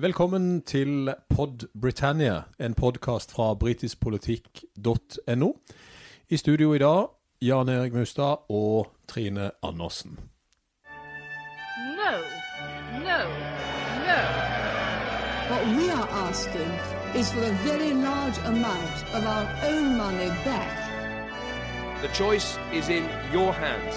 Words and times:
Velkommen 0.00 0.62
til 0.62 1.14
Pod 1.28 1.68
Britannia, 1.80 2.42
en 2.58 2.74
podkast 2.74 3.32
fra 3.32 3.54
britiskpolitikk.no. 3.54 5.52
I 6.28 6.36
studio 6.36 6.74
i 6.74 6.78
dag 6.78 7.06
Jan 7.42 7.68
Erik 7.68 7.92
Mustad 7.92 8.36
og 8.48 8.86
Trine 9.08 9.50
Andersen. 9.62 10.18
No, 12.00 12.12
no, 12.92 13.18
no. 14.08 14.20
What 15.50 15.66
we 15.76 15.90
are 15.92 16.08
asking 16.28 16.72
is 17.14 17.32
for 17.32 17.42
a 17.42 17.54
very 17.68 17.92
large 17.92 18.38
amount 18.46 18.96
of 19.16 19.22
our 19.26 19.46
own 19.68 19.96
money 19.98 20.30
back. 20.48 20.76
The 22.02 22.08
choice 22.14 22.58
is 22.72 22.88
in 22.88 23.04
your 23.34 23.52
hands. 23.52 23.96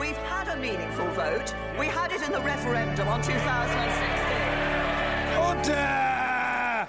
We've 0.00 0.22
had 0.34 0.48
a 0.48 0.56
meaningful 0.60 1.06
vote. 1.06 1.54
We 1.80 1.86
had 1.86 2.12
it 2.12 2.22
in 2.26 2.32
the 2.32 2.42
referendum 2.42 3.08
on 3.08 3.22
2016. 5.64 6.88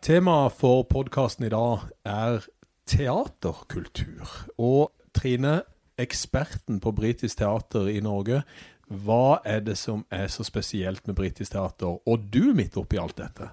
Temaet 0.00 0.54
for 0.54 0.84
podkasten 0.86 1.48
i 1.48 1.50
dag 1.50 1.88
er 2.06 2.44
teaterkultur. 2.86 4.30
Og 4.62 4.92
Trine, 5.16 5.62
eksperten 5.98 6.78
på 6.82 6.92
britisk 6.94 7.40
teater 7.40 7.88
i 7.90 7.98
Norge, 8.04 8.42
hva 8.86 9.40
er 9.42 9.64
det 9.66 9.74
som 9.80 10.04
er 10.14 10.28
så 10.30 10.46
spesielt 10.46 11.08
med 11.08 11.16
britisk 11.18 11.56
teater, 11.56 11.98
og 12.06 12.28
du 12.30 12.52
midt 12.54 12.76
oppi 12.78 13.00
alt 13.02 13.18
dette? 13.18 13.50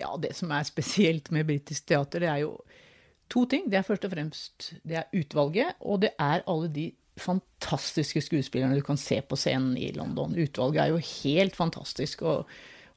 Ja, 0.00 0.14
det 0.16 0.32
som 0.38 0.54
er 0.56 0.64
spesielt 0.64 1.28
med 1.34 1.44
britisk 1.50 1.84
teater, 1.90 2.24
det 2.24 2.30
er 2.32 2.40
jo 2.46 2.56
to 3.28 3.44
ting. 3.50 3.68
Det 3.68 3.82
er 3.82 3.84
først 3.84 4.06
og 4.08 4.14
fremst 4.14 4.72
det 4.88 5.02
er 5.02 5.10
utvalget, 5.12 5.76
og 5.80 6.00
det 6.06 6.14
er 6.16 6.46
alle 6.48 6.72
de 6.72 6.92
fantastiske 7.20 8.22
skuespillerne 8.24 8.78
du 8.78 8.84
kan 8.86 8.98
se 9.00 9.20
på 9.22 9.38
scenen 9.38 9.76
i 9.78 9.92
London. 9.96 10.34
Utvalget 10.34 10.82
er 10.82 10.94
jo 10.94 11.02
helt 11.24 11.56
fantastisk. 11.56 12.22
og 12.22 12.48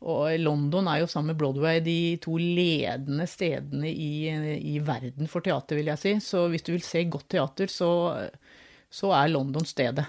og 0.06 0.38
London 0.38 0.86
er 0.92 1.00
jo 1.02 1.08
sammen 1.10 1.32
med 1.34 1.40
Broadway 1.40 1.80
de 1.82 2.20
to 2.22 2.36
ledende 2.38 3.26
stedene 3.26 3.90
i, 3.90 4.30
i, 4.30 4.78
verden 4.86 5.30
for 5.32 5.42
teater, 5.42 5.80
vil 5.80 5.90
jeg 5.90 6.02
si. 6.02 6.12
Så 6.22 6.44
hvis 6.52 6.66
du 6.68 6.76
vil 6.76 6.86
se 6.86 7.02
godt 7.10 7.26
teater, 7.34 7.72
så, 7.72 7.90
så 8.94 9.10
er 9.18 9.34
London 9.34 9.66
stedet. 9.66 10.06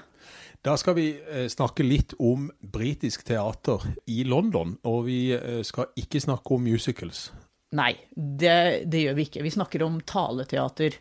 Da 0.64 0.74
skal 0.76 0.96
vi 0.98 1.06
eh, 1.16 1.46
snakke 1.48 1.86
litt 1.86 2.12
om 2.20 2.50
britisk 2.60 3.24
teater 3.24 3.86
i 4.10 4.24
London. 4.28 4.76
Og 4.84 5.06
vi 5.08 5.20
eh, 5.32 5.62
skal 5.64 5.88
ikke 5.96 6.20
snakke 6.20 6.58
om 6.58 6.68
musicals. 6.68 7.30
Nei, 7.76 7.90
det, 8.16 8.84
det, 8.88 9.00
gjør 9.02 9.16
vi 9.18 9.24
ikke. 9.28 9.42
Vi 9.44 9.50
snakker 9.52 9.82
om 9.84 9.98
taleteater. 10.08 10.94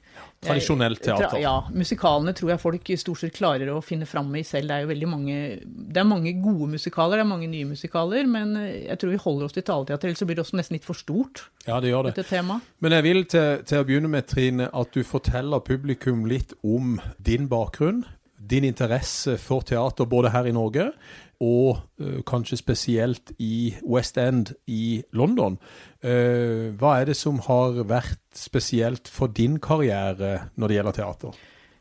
Tradisjonelt 0.44 1.00
teater. 1.00 1.38
Ja. 1.40 1.62
Musikalene 1.72 2.34
tror 2.36 2.52
jeg 2.52 2.60
folk 2.60 2.90
stort 3.00 3.22
sett 3.22 3.38
klarer 3.38 3.72
å 3.72 3.78
finne 3.80 4.08
fram 4.10 4.34
i 4.36 4.44
selv. 4.44 4.68
Det 4.68 4.76
er 4.76 4.84
jo 4.84 4.90
veldig 4.90 5.08
mange 5.08 5.38
Det 5.64 6.02
er 6.02 6.10
mange 6.10 6.34
gode 6.44 6.68
musikaler, 6.74 7.22
det 7.22 7.24
er 7.24 7.30
mange 7.30 7.48
nye 7.48 7.70
musikaler, 7.70 8.28
men 8.28 8.52
jeg 8.60 9.00
tror 9.00 9.14
vi 9.16 9.22
holder 9.24 9.48
oss 9.48 9.56
til 9.56 9.64
taleteater, 9.70 10.12
ellers 10.12 10.20
så 10.20 10.28
blir 10.28 10.40
det 10.40 10.44
også 10.44 10.60
nesten 10.60 10.76
litt 10.76 10.90
for 10.90 11.00
stort. 11.00 11.46
Ja, 11.70 11.80
det 11.80 11.94
gjør 11.94 12.12
det. 12.12 12.44
Men 12.84 12.98
jeg 12.98 13.08
vil 13.08 13.24
til, 13.32 13.64
til 13.64 13.80
å 13.80 13.88
begynne 13.88 14.12
med, 14.12 14.28
Trine, 14.28 14.68
at 14.68 14.92
du 14.92 15.08
forteller 15.08 15.64
publikum 15.64 16.28
litt 16.28 16.52
om 16.68 16.98
din 17.24 17.48
bakgrunn. 17.48 18.04
Din 18.38 18.68
interesse 18.68 19.40
for 19.42 19.64
teater 19.66 20.08
både 20.08 20.36
her 20.36 20.52
i 20.52 20.54
Norge 20.56 20.92
og 21.44 21.84
uh, 22.02 22.22
kanskje 22.28 22.60
spesielt 22.60 23.34
i 23.38 23.76
West 23.86 24.18
End 24.22 24.54
i 24.66 25.02
London. 25.14 25.58
Uh, 26.02 26.74
hva 26.78 26.98
er 27.02 27.12
det 27.12 27.18
som 27.20 27.42
har 27.46 27.78
vært 27.88 28.24
spesielt 28.38 29.10
for 29.12 29.30
din 29.30 29.60
karriere 29.62 30.50
når 30.56 30.68
det 30.68 30.80
gjelder 30.80 30.98
teater? 30.98 31.38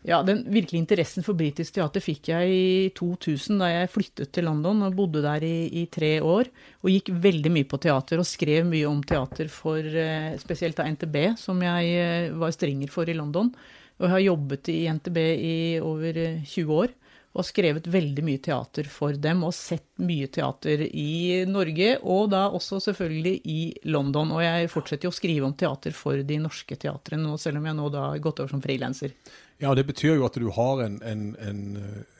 Ja, 0.06 0.20
Den 0.22 0.44
virkelige 0.46 0.84
interessen 0.84 1.24
for 1.26 1.34
britisk 1.34 1.74
teater 1.74 2.04
fikk 2.04 2.28
jeg 2.30 2.50
i 2.52 2.90
2000, 2.94 3.56
da 3.58 3.72
jeg 3.72 3.90
flyttet 3.90 4.30
til 4.30 4.46
London 4.46 4.84
og 4.86 4.94
bodde 4.94 5.24
der 5.24 5.42
i, 5.42 5.66
i 5.82 5.86
tre 5.90 6.20
år. 6.22 6.46
Og 6.84 6.92
gikk 6.92 7.10
veldig 7.24 7.50
mye 7.56 7.66
på 7.66 7.80
teater 7.82 8.22
og 8.22 8.28
skrev 8.28 8.68
mye 8.68 8.86
om 8.86 9.00
teater 9.02 9.50
for 9.50 9.82
uh, 9.82 10.36
spesielt 10.38 10.78
av 10.78 10.92
NTB, 10.94 11.18
som 11.40 11.58
jeg 11.64 12.36
var 12.38 12.54
strenger 12.54 12.92
for 12.92 13.08
i 13.10 13.16
London. 13.18 13.50
Og 13.96 14.06
jeg 14.06 14.12
har 14.12 14.24
jobbet 14.28 14.70
i 14.70 14.78
NTB 14.92 15.18
i 15.24 15.56
over 15.80 16.22
20 16.44 16.80
år 16.84 16.94
og 17.36 17.44
skrevet 17.44 17.88
veldig 17.92 18.24
mye 18.24 18.40
teater 18.42 18.88
for 18.88 19.16
dem, 19.20 19.42
og 19.44 19.54
sett 19.54 19.84
mye 20.00 20.28
teater 20.32 20.86
i 20.88 21.44
Norge, 21.48 21.98
og 22.02 22.30
da 22.32 22.46
også 22.48 22.80
selvfølgelig 22.88 23.34
i 23.52 23.60
London. 23.92 24.32
Og 24.36 24.44
jeg 24.44 24.70
fortsetter 24.72 25.08
jo 25.08 25.12
å 25.12 25.16
skrive 25.16 25.48
om 25.48 25.56
teater 25.56 25.96
for 25.96 26.22
de 26.24 26.38
norske 26.40 26.78
teatrene, 26.80 27.36
selv 27.40 27.60
om 27.60 27.68
jeg 27.68 27.78
nå 27.78 27.90
da 27.92 28.06
har 28.10 28.22
gått 28.24 28.40
over 28.40 28.56
som 28.56 28.64
frilanser. 28.64 29.12
Ja, 29.58 29.70
det 29.74 29.86
betyr 29.88 30.18
jo 30.18 30.26
at 30.26 30.34
du 30.36 30.50
har 30.52 30.82
en, 30.84 30.98
en, 31.00 31.20
en, 31.40 31.60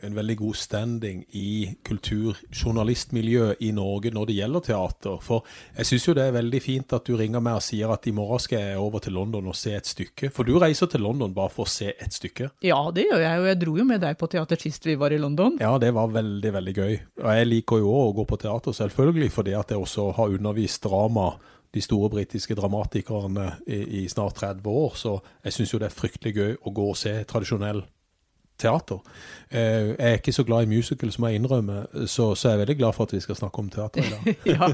en 0.01 0.15
veldig 0.17 0.39
god 0.41 0.57
standing 0.57 1.19
i 1.37 1.75
kulturjournalistmiljøet 1.85 3.61
i 3.61 3.73
Norge 3.77 4.13
når 4.15 4.31
det 4.31 4.37
gjelder 4.39 4.65
teater. 4.65 5.19
For 5.25 5.45
jeg 5.77 5.91
syns 5.91 6.07
jo 6.09 6.15
det 6.17 6.25
er 6.25 6.37
veldig 6.39 6.61
fint 6.65 6.95
at 6.97 7.05
du 7.05 7.13
ringer 7.21 7.45
meg 7.45 7.59
og 7.59 7.67
sier 7.67 7.93
at 7.93 8.09
i 8.09 8.15
morgen 8.17 8.41
skal 8.41 8.65
jeg 8.65 8.81
over 8.81 9.05
til 9.05 9.19
London 9.19 9.51
og 9.53 9.59
se 9.59 9.75
et 9.77 9.89
stykke. 9.89 10.31
For 10.33 10.49
du 10.49 10.57
reiser 10.63 10.89
til 10.93 11.05
London 11.05 11.35
bare 11.37 11.53
for 11.53 11.69
å 11.69 11.75
se 11.75 11.91
et 11.93 12.17
stykke? 12.17 12.49
Ja, 12.65 12.79
det 12.97 13.05
gjør 13.11 13.21
jeg, 13.21 13.43
og 13.43 13.51
jeg 13.51 13.61
dro 13.67 13.77
jo 13.83 13.87
med 13.91 14.01
deg 14.07 14.17
på 14.17 14.31
teater 14.33 14.63
sist 14.63 14.89
vi 14.89 14.97
var 14.97 15.13
i 15.13 15.21
London. 15.21 15.59
Ja, 15.61 15.75
det 15.83 15.93
var 15.97 16.15
veldig, 16.17 16.55
veldig 16.57 16.77
gøy. 16.77 16.95
Og 17.21 17.29
jeg 17.37 17.51
liker 17.51 17.85
jo 17.85 17.93
òg 17.93 18.07
å 18.15 18.17
gå 18.23 18.27
på 18.33 18.41
teater, 18.47 18.79
selvfølgelig, 18.81 19.29
fordi 19.35 19.53
at 19.61 19.77
jeg 19.77 19.85
også 19.85 20.09
har 20.17 20.33
undervist 20.39 20.89
drama 20.89 21.35
de 21.77 21.85
store 21.85 22.11
britiske 22.13 22.57
dramatikerne 22.57 23.51
i, 23.67 23.81
i, 24.01 24.07
snart 24.09 24.41
30 24.41 24.71
år, 24.71 24.97
så 24.97 25.19
jeg 25.45 25.57
syns 25.57 25.75
jo 25.75 25.81
det 25.83 25.91
er 25.91 25.99
fryktelig 25.99 26.35
gøy 26.37 26.57
å 26.65 26.73
gå 26.75 26.89
og 26.93 26.99
se 26.99 27.13
tradisjonell 27.29 27.85
teater. 28.61 29.01
Eh, 29.49 29.93
jeg 29.93 30.11
er 30.11 30.17
ikke 30.19 30.33
så 30.35 30.43
glad 30.47 30.67
i 30.67 30.71
musical, 30.71 31.11
som 31.15 31.27
jeg 31.29 31.39
innrømmer, 31.39 31.85
så, 32.11 32.33
så 32.35 32.49
jeg 32.49 32.57
er 32.57 32.63
veldig 32.65 32.77
glad 32.81 32.97
for 32.97 33.07
at 33.07 33.15
vi 33.15 33.21
skal 33.23 33.39
snakke 33.39 33.63
om 33.63 33.69
teater 33.71 34.03
i 34.03 34.11
dag. 34.11 34.31
ja, 34.55 34.69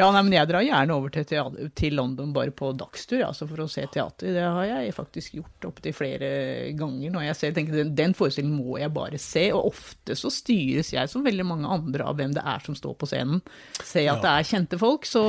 ja 0.00 0.08
nei, 0.14 0.22
men 0.26 0.34
jeg 0.34 0.50
drar 0.50 0.66
gjerne 0.66 0.96
over 0.96 1.12
til, 1.14 1.26
teater, 1.30 1.70
til 1.78 1.94
London 1.98 2.32
bare 2.34 2.54
på 2.56 2.72
dagstur 2.74 3.22
altså 3.26 3.46
for 3.46 3.62
å 3.62 3.68
se 3.70 3.84
teater. 3.92 4.32
Det 4.34 4.42
har 4.42 4.66
jeg 4.70 4.96
faktisk 4.96 5.38
gjort 5.38 5.68
opptil 5.70 5.94
flere 5.96 6.30
ganger. 6.78 7.12
når 7.14 7.28
jeg 7.28 7.38
ser, 7.40 7.54
tenker 7.56 7.78
Den, 7.78 7.94
den 7.98 8.16
forestillingen 8.18 8.58
må 8.58 8.80
jeg 8.80 8.94
bare 8.96 9.20
se. 9.22 9.46
Og 9.54 9.70
ofte 9.70 10.18
så 10.18 10.32
styres 10.32 10.92
jeg, 10.96 11.12
som 11.12 11.24
veldig 11.26 11.46
mange 11.46 11.70
andre, 11.70 12.08
av 12.10 12.18
hvem 12.18 12.34
det 12.34 12.42
er 12.42 12.66
som 12.66 12.76
står 12.78 12.98
på 12.98 13.10
scenen. 13.10 13.44
Ser 13.78 14.10
at 14.10 14.16
ja. 14.16 14.18
det 14.24 14.32
er 14.32 14.50
kjente 14.50 14.80
folk, 14.80 15.06
så, 15.06 15.22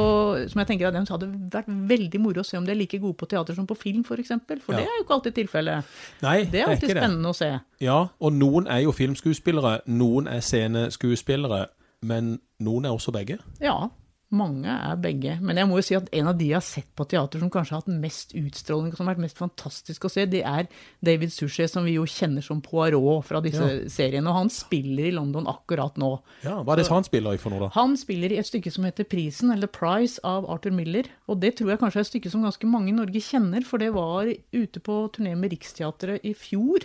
som 0.50 0.64
jeg 0.64 0.72
tenker 0.72 0.90
at 0.90 0.98
dem 0.98 1.06
hadde 1.08 1.30
det 1.30 1.62
vært 1.62 1.70
veldig 1.94 2.24
moro 2.24 2.42
å 2.42 2.48
se 2.48 2.58
om 2.58 2.66
de 2.66 2.74
er 2.74 2.82
like 2.82 3.00
gode 3.04 3.20
på 3.20 3.30
teater 3.30 3.58
som 3.58 3.70
på 3.70 3.78
film, 3.78 4.02
f.eks. 4.02 4.10
For, 4.10 4.26
eksempel. 4.26 4.62
for 4.64 4.74
ja. 4.74 4.82
det 4.82 4.90
er 4.90 4.98
jo 4.98 5.06
ikke 5.06 5.18
alltid 5.20 5.38
tilfellet. 5.38 5.98
Det 6.20 6.62
er 6.64 6.72
alltid 6.72 6.96
spennende 6.96 7.30
å 7.30 7.38
se. 7.38 7.54
Ja, 7.84 7.97
og 8.20 8.34
noen 8.36 8.68
er 8.72 8.84
jo 8.86 8.96
filmskuespillere, 8.96 9.80
noen 9.88 10.28
er 10.32 10.44
sceneskuespillere, 10.46 11.66
men 12.08 12.38
noen 12.64 12.86
er 12.86 12.98
også 12.98 13.14
begge? 13.16 13.40
Ja, 13.64 13.88
mange 14.36 14.68
er 14.68 14.98
begge. 15.00 15.38
Men 15.40 15.56
jeg 15.56 15.68
må 15.70 15.78
jo 15.80 15.86
si 15.88 15.96
at 15.96 16.10
en 16.16 16.28
av 16.28 16.36
de 16.36 16.50
jeg 16.50 16.58
har 16.58 16.66
sett 16.66 16.90
på 17.00 17.06
teater 17.08 17.40
som 17.40 17.52
kanskje 17.52 17.76
har 17.76 17.84
hatt 17.84 18.02
mest 18.04 18.34
utstråling, 18.36 18.92
som 18.92 19.06
har 19.06 19.16
vært 19.16 19.24
mest 19.24 19.40
fantastisk 19.40 20.08
å 20.08 20.12
se, 20.12 20.26
det 20.28 20.42
er 20.44 20.68
David 21.06 21.32
Suchet, 21.32 21.72
som 21.72 21.88
vi 21.88 21.96
jo 21.96 22.04
kjenner 22.10 22.44
som 22.44 22.60
Poirot 22.64 23.24
fra 23.28 23.40
disse 23.44 23.64
ja. 23.64 23.80
seriene. 23.92 24.28
Og 24.28 24.42
han 24.42 24.52
spiller 24.52 25.08
i 25.08 25.16
London 25.16 25.48
akkurat 25.48 25.96
nå. 26.02 26.12
Ja, 26.44 26.60
Hva 26.60 26.76
er 26.76 26.84
det 26.84 26.90
han 26.92 27.08
spiller 27.08 27.38
i 27.38 27.42
for 27.42 27.56
noe, 27.56 27.68
da? 27.68 27.72
Han 27.78 27.96
spiller 28.00 28.36
i 28.36 28.42
et 28.42 28.50
stykke 28.50 28.74
som 28.74 28.88
heter 28.88 29.08
Prisen, 29.08 29.54
eller 29.56 29.72
Price, 29.72 30.20
av 30.28 30.50
Arthur 30.52 30.76
Miller. 30.76 31.08
Og 31.32 31.40
det 31.40 31.56
tror 31.60 31.72
jeg 31.74 31.82
kanskje 31.84 32.04
er 32.04 32.08
et 32.08 32.12
stykke 32.12 32.34
som 32.34 32.44
ganske 32.44 32.70
mange 32.70 32.92
i 32.92 32.98
Norge 32.98 33.24
kjenner, 33.24 33.64
for 33.68 33.80
det 33.80 33.94
var 33.96 34.28
ute 34.28 34.84
på 34.84 35.04
turné 35.16 35.38
med 35.40 35.56
Riksteatret 35.56 36.28
i 36.28 36.36
fjor 36.36 36.84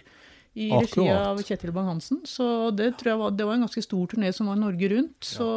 i 0.54 0.68
regi 0.72 1.06
av 1.08 1.40
Kjetil 1.40 1.72
Bang-Hansen. 1.72 2.20
Så 2.28 2.70
det 2.76 2.92
tror 3.00 3.14
jeg 3.14 3.22
var, 3.22 3.32
det 3.38 3.46
var 3.48 3.56
en 3.56 3.64
ganske 3.66 3.84
stor 3.84 4.10
turné 4.10 4.32
som 4.36 4.50
var 4.52 4.60
Norge 4.60 4.90
rundt. 4.92 5.18
Så 5.24 5.48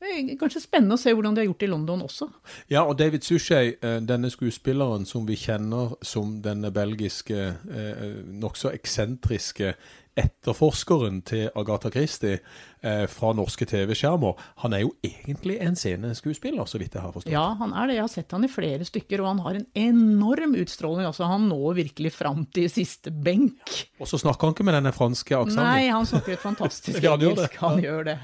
det 0.00 0.14
er 0.16 0.36
kanskje 0.40 0.62
spennende 0.64 0.96
å 0.96 1.00
se 1.00 1.12
hvordan 1.12 1.34
de 1.36 1.42
har 1.42 1.50
gjort 1.50 1.60
det 1.60 1.66
i 1.68 1.72
London 1.74 2.04
også. 2.06 2.30
Ja, 2.72 2.86
og 2.86 2.94
David 2.96 3.26
Suchet, 3.26 3.82
eh, 3.84 3.98
denne 4.00 4.30
skuespilleren 4.32 5.04
som 5.04 5.26
vi 5.28 5.36
kjenner 5.36 5.92
som 6.00 6.38
denne 6.40 6.70
belgiske, 6.72 7.40
eh, 7.68 8.06
nokså 8.32 8.72
eksentriske 8.72 9.74
etterforskeren 10.18 11.20
til 11.26 11.48
Agatha 11.58 11.90
Christie 11.92 12.38
eh, 12.82 13.04
fra 13.10 13.30
norske 13.36 13.66
TV-skjermer, 13.68 14.38
han 14.64 14.74
er 14.74 14.82
jo 14.84 14.92
egentlig 15.06 15.58
en 15.62 15.78
sceneskuespiller, 15.78 16.66
så 16.68 16.80
vidt 16.80 16.96
jeg 16.96 17.04
har 17.04 17.14
forstått. 17.14 17.32
Ja, 17.32 17.44
han 17.60 17.74
er 17.76 17.88
det. 17.88 17.96
Jeg 17.98 18.04
har 18.04 18.12
sett 18.12 18.34
han 18.34 18.46
i 18.46 18.50
flere 18.50 18.86
stykker, 18.88 19.22
og 19.22 19.30
han 19.30 19.42
har 19.46 19.60
en 19.60 19.66
enorm 19.78 20.56
utstråling. 20.60 21.06
Altså, 21.08 21.28
han 21.30 21.48
når 21.50 21.78
virkelig 21.80 22.14
fram 22.16 22.44
til 22.54 22.70
siste 22.72 23.12
benk. 23.14 23.74
Og 24.00 24.10
så 24.10 24.20
snakker 24.20 24.48
han 24.48 24.56
ikke 24.56 24.68
med 24.68 24.78
denne 24.80 24.94
franske 24.96 25.36
aksenten? 25.38 25.64
Nei, 25.64 25.90
han 25.92 26.08
snakker 26.08 26.36
et 26.36 26.46
fantastisk 26.48 27.02
ja, 27.06 27.16
engelsk. 27.16 27.58
Han 27.62 27.82
gjør 27.82 28.08
det. 28.12 28.18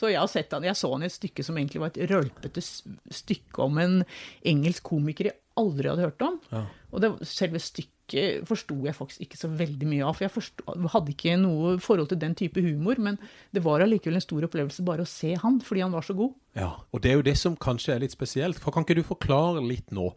Så 0.00 0.12
jeg 0.12 0.20
har 0.20 0.30
sett 0.30 0.54
han. 0.54 0.68
Jeg 0.70 0.78
så 0.78 0.92
han 0.94 1.06
i 1.06 1.10
et 1.10 1.18
stykke 1.18 1.46
som 1.46 1.58
egentlig 1.60 1.84
var 1.84 1.94
et 1.94 2.04
rølpete 2.12 2.64
stykke 2.64 3.64
om 3.64 3.80
en 3.82 4.02
engelsk 4.46 4.86
komiker 4.94 5.32
jeg 5.32 5.40
aldri 5.60 5.90
hadde 5.90 6.06
hørt 6.06 6.24
om. 6.24 6.38
Ja. 6.52 6.64
Og 6.94 7.02
det, 7.02 7.10
selve 7.26 7.60
stykket 7.62 8.44
forsto 8.46 8.76
jeg 8.84 8.94
faktisk 8.94 9.24
ikke 9.24 9.38
så 9.40 9.48
veldig 9.50 9.88
mye 9.88 10.04
av. 10.06 10.16
For 10.16 10.26
jeg 10.26 10.34
forstod, 10.34 10.88
hadde 10.92 11.14
ikke 11.14 11.36
noe 11.40 11.74
forhold 11.82 12.10
til 12.12 12.20
den 12.22 12.36
type 12.38 12.62
humor, 12.62 13.00
men 13.02 13.18
det 13.54 13.64
var 13.64 13.82
allikevel 13.82 14.18
en 14.20 14.24
stor 14.24 14.46
opplevelse 14.46 14.84
bare 14.86 15.06
å 15.06 15.10
se 15.10 15.32
han, 15.40 15.60
fordi 15.64 15.84
han 15.86 15.94
var 15.94 16.06
så 16.06 16.16
god. 16.18 16.34
Ja, 16.58 16.70
og 16.94 17.02
det 17.02 17.10
er 17.10 17.18
jo 17.18 17.26
det 17.26 17.36
som 17.40 17.56
kanskje 17.58 17.96
er 17.96 18.04
litt 18.04 18.14
spesielt. 18.14 18.60
For 18.62 18.74
Kan 18.74 18.86
ikke 18.86 18.98
du 19.00 19.06
forklare 19.06 19.64
litt 19.64 19.94
nå? 19.94 20.12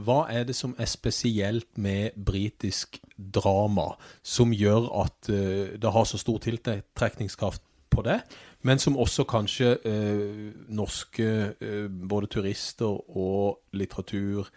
Hva 0.00 0.22
er 0.32 0.46
det 0.48 0.56
som 0.56 0.76
er 0.80 0.88
spesielt 0.88 1.68
med 1.76 2.16
britisk 2.16 3.00
drama 3.16 3.92
som 4.24 4.54
gjør 4.56 4.88
at 5.04 5.32
uh, 5.32 5.76
det 5.76 5.92
har 5.92 6.08
så 6.08 6.20
stor 6.20 6.40
tiltrekningskraft 6.46 7.64
på 7.92 8.02
det, 8.06 8.22
men 8.64 8.80
som 8.80 8.96
også 8.96 9.26
kanskje 9.28 9.74
eh, 9.88 10.52
norske 10.72 11.28
eh, 11.52 11.88
både 11.90 12.30
turister 12.32 13.00
og 13.18 13.58
litteratur, 13.76 14.48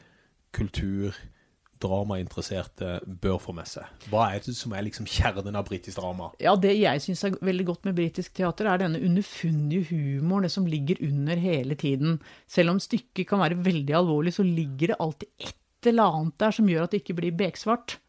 kultur, 0.55 1.15
dramainteresserte 1.83 2.99
bør 3.21 3.39
få 3.43 3.55
med 3.57 3.67
seg? 3.69 3.89
Hva 4.11 4.29
er 4.33 4.43
det 4.45 4.55
som 4.57 4.73
er 4.75 4.85
liksom 4.87 5.07
kjernen 5.09 5.57
av 5.59 5.67
britisk 5.67 5.99
drama? 5.99 6.31
Ja, 6.41 6.55
Det 6.55 6.73
jeg 6.77 7.03
syns 7.03 7.25
er 7.27 7.35
veldig 7.41 7.67
godt 7.67 7.85
med 7.89 7.97
britisk 7.97 8.33
teater, 8.39 8.69
er 8.71 8.81
denne 8.81 9.01
underfundige 9.03 9.89
humoren, 9.91 10.47
det 10.47 10.53
som 10.55 10.69
ligger 10.69 11.01
under 11.05 11.35
hele 11.35 11.75
tiden. 11.75 12.21
Selv 12.47 12.75
om 12.75 12.79
stykket 12.79 13.27
kan 13.27 13.43
være 13.43 13.59
veldig 13.65 13.99
alvorlig, 13.99 14.33
så 14.33 14.47
ligger 14.47 14.93
det 14.93 15.01
alltid 15.03 15.29
et 15.39 15.91
eller 15.91 16.17
annet 16.17 16.39
der 16.41 16.55
som 16.55 16.69
gjør 16.69 16.87
at 16.87 16.95
det 16.95 17.03
ikke 17.03 17.19
blir 17.19 17.37
beksvart. 17.37 17.99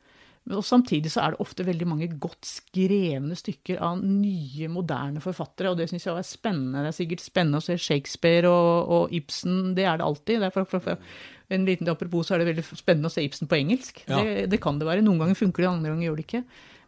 Og 0.55 0.63
Samtidig 0.63 1.11
så 1.11 1.25
er 1.25 1.35
det 1.35 1.43
ofte 1.43 1.65
veldig 1.67 1.87
mange 1.91 2.07
godt 2.23 2.47
skrevne 2.47 3.35
stykker 3.35 3.81
av 3.83 3.99
nye, 3.99 4.69
moderne 4.71 5.23
forfattere, 5.23 5.73
og 5.73 5.81
det 5.81 5.89
syns 5.91 6.07
jeg 6.07 6.15
er 6.15 6.29
spennende. 6.29 6.85
Det 6.85 6.93
er 6.93 6.99
sikkert 7.01 7.25
spennende 7.25 7.59
å 7.59 7.65
se 7.67 7.75
Shakespeare 7.83 8.47
og, 8.47 8.93
og 8.95 9.17
Ibsen, 9.19 9.75
det 9.75 9.89
er 9.91 9.99
det 9.99 10.07
alltid. 10.07 10.45
Det 10.45 10.47
er 10.47 10.55
for, 10.55 10.69
for, 10.71 10.85
for, 10.85 11.03
en 11.53 11.67
liten 11.69 11.89
apropos 11.91 12.27
så 12.27 12.35
er 12.35 12.43
det 12.43 12.51
veldig 12.51 12.65
spennende 12.77 13.11
å 13.11 13.15
se 13.15 13.25
Ibsen 13.25 13.51
på 13.51 13.59
engelsk. 13.59 14.03
Ja. 14.09 14.19
Det, 14.19 14.47
det 14.53 14.61
kan 14.63 14.81
det 14.81 14.89
være. 14.89 15.05
Noen 15.07 15.21
ganger 15.23 15.39
funker 15.39 15.63
det, 15.63 15.71
andre 15.71 15.93
ganger 15.93 16.09
gjør 16.09 16.21
det 16.21 16.27
ikke. 16.27 16.43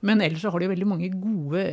Men 0.09 0.23
ellers 0.23 0.45
så 0.45 0.53
har 0.55 0.63
de 0.63 0.71
veldig 0.71 0.89
mange 0.89 1.11
gode 1.15 1.65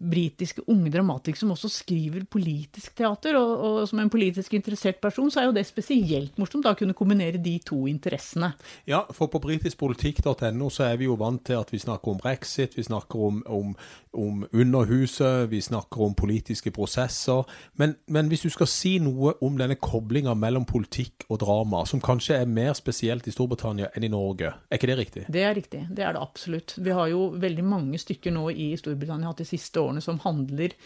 britiske 0.00 0.64
unge 0.66 0.90
dramatikere 0.90 1.42
som 1.42 1.52
også 1.52 1.68
skriver 1.72 2.24
politisk 2.30 2.94
teater. 2.96 3.36
Og, 3.36 3.52
og, 3.60 3.80
som 3.88 4.00
en 4.00 4.10
politisk 4.12 4.54
interessert 4.56 5.00
person, 5.02 5.30
så 5.30 5.42
er 5.42 5.48
jo 5.50 5.56
det 5.56 5.66
spesielt 5.68 6.38
morsomt 6.40 6.64
da 6.64 6.74
å 6.74 6.78
kunne 6.78 6.96
kombinere 6.96 7.40
de 7.42 7.56
to 7.64 7.84
interessene. 7.90 8.52
Ja, 8.88 9.04
for 9.14 9.30
på 9.32 9.42
britiskpolitikk.no 9.44 10.70
så 10.72 10.86
er 10.88 11.00
vi 11.00 11.08
jo 11.08 11.18
vant 11.20 11.44
til 11.46 11.60
at 11.60 11.72
vi 11.72 11.82
snakker 11.82 12.14
om 12.14 12.20
brexit, 12.20 12.76
vi 12.78 12.86
snakker 12.86 13.26
om, 13.28 13.42
om, 13.46 13.74
om 14.16 14.44
Underhuset, 14.50 15.50
vi 15.52 15.60
snakker 15.64 16.06
om 16.08 16.16
politiske 16.16 16.72
prosesser. 16.74 17.44
Men, 17.76 17.96
men, 18.08 18.30
hvis 18.32 18.46
du 18.46 18.50
skal 18.52 18.70
si 18.70 18.96
noe 19.02 19.34
om 19.44 19.58
denne 19.60 19.76
koblinga 19.80 20.34
mellom 20.38 20.64
politikk 20.68 21.26
og 21.28 21.42
drama, 21.44 21.84
som 21.88 22.02
kanskje 22.02 22.40
er 22.40 22.50
mer 22.50 22.72
spesielt 22.78 23.28
i 23.28 23.34
Storbritannia 23.34 23.90
enn 23.94 24.06
i 24.06 24.12
Norge, 24.12 24.54
er 24.70 24.80
ikke 24.80 24.90
det 24.90 24.98
riktig? 25.00 25.26
Det 25.28 25.44
er 25.44 25.54
riktig, 25.56 25.84
det 25.90 26.06
er 26.06 26.16
det 26.16 26.24
absolutt. 26.24 26.76
Vi 26.80 26.94
har 26.96 27.10
jo 27.12 27.30
veldig 27.40 27.66
mange 27.66 28.00
stykker 28.00 28.34
nå 28.34 28.48
i 28.50 28.72
Storbritannia 28.80 29.30
hatt 29.30 29.42
de 29.42 29.48
siste 29.48 29.82
årene 29.82 29.89
som 29.98 30.20
handler, 30.22 30.76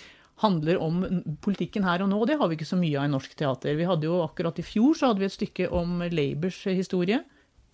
handler 0.41 0.81
om 0.81 1.05
politikken 1.45 1.85
her 1.85 2.01
og 2.01 2.09
nå. 2.09 2.23
og 2.23 2.27
Det 2.31 2.39
har 2.41 2.49
vi 2.49 2.57
ikke 2.57 2.73
så 2.73 2.81
mye 2.81 2.97
av 2.97 3.11
i 3.11 3.13
norsk 3.13 3.37
teater. 3.37 3.77
Vi 3.77 3.85
hadde 3.85 4.09
jo 4.09 4.23
Akkurat 4.25 4.59
i 4.59 4.65
fjor 4.65 4.97
så 4.97 5.13
hadde 5.13 5.21
vi 5.21 5.29
et 5.29 5.37
stykke 5.37 5.69
om 5.77 6.01
Labours 6.09 6.65
historie. 6.65 7.21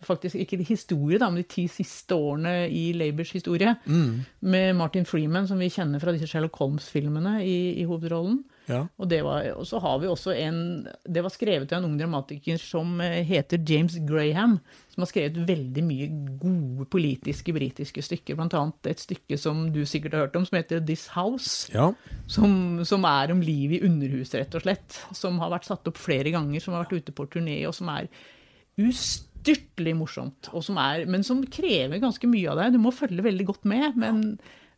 Faktisk 0.03 0.35
ikke 0.41 0.63
historie, 0.65 1.19
da, 1.21 1.29
men 1.29 1.43
de 1.43 1.49
ti 1.49 1.67
siste 1.69 2.17
årene 2.17 2.67
i 2.73 2.91
Labours 2.97 3.31
historie. 3.37 3.77
Mm. 3.85 4.25
Med 4.41 4.77
Martin 4.77 5.07
Freeman, 5.07 5.47
som 5.47 5.61
vi 5.61 5.71
kjenner 5.71 6.01
fra 6.01 6.15
disse 6.17 6.27
Sherlock 6.27 6.57
Holmes-filmene, 6.57 7.39
i, 7.45 7.59
i 7.79 7.85
hovedrollen. 7.87 8.41
Ja. 8.71 8.85
Og, 9.01 9.09
det 9.11 9.21
var, 9.27 9.47
og 9.59 9.67
så 9.69 9.81
har 9.83 9.99
vi 10.03 10.09
også 10.11 10.35
en 10.39 10.61
Det 11.05 11.23
var 11.25 11.33
skrevet 11.35 11.73
av 11.73 11.81
en 11.81 11.89
ung 11.91 11.97
dramatiker 11.99 12.61
som 12.63 13.01
eh, 13.03 13.21
heter 13.27 13.61
James 13.67 13.97
Graham, 14.07 14.59
som 14.93 15.05
har 15.05 15.11
skrevet 15.11 15.41
veldig 15.49 15.85
mye 15.87 16.09
gode 16.41 16.87
politiske 16.93 17.55
britiske 17.57 18.05
stykker, 18.07 18.39
blant 18.39 18.55
annet 18.57 18.93
et 18.93 19.03
stykke 19.03 19.39
som 19.41 19.67
du 19.75 19.83
sikkert 19.89 20.17
har 20.17 20.27
hørt 20.27 20.39
om, 20.39 20.47
som 20.47 20.61
heter 20.61 20.85
This 20.87 21.09
House. 21.17 21.71
Ja. 21.75 21.91
Som, 22.31 22.85
som 22.87 23.07
er 23.09 23.35
om 23.35 23.43
livet 23.45 23.81
i 23.81 23.89
underhuset, 23.89 24.39
rett 24.45 24.59
og 24.59 24.65
slett. 24.67 25.01
Som 25.17 25.41
har 25.43 25.53
vært 25.55 25.69
satt 25.69 25.91
opp 25.91 26.01
flere 26.01 26.33
ganger, 26.35 26.63
som 26.63 26.77
har 26.77 26.87
vært 26.87 27.03
ute 27.03 27.17
på 27.17 27.29
turné, 27.33 27.61
og 27.69 27.77
som 27.77 27.91
er 27.93 28.09
ustyrtelig 28.81 29.97
morsomt. 29.99 30.51
Som 30.65 30.79
er, 30.81 31.05
men 31.11 31.27
som 31.27 31.43
krever 31.51 32.03
ganske 32.03 32.31
mye 32.31 32.53
av 32.53 32.63
deg. 32.63 32.77
Du 32.77 32.83
må 32.83 32.95
følge 32.95 33.27
veldig 33.27 33.51
godt 33.51 33.69
med. 33.69 34.01
men 34.01 34.25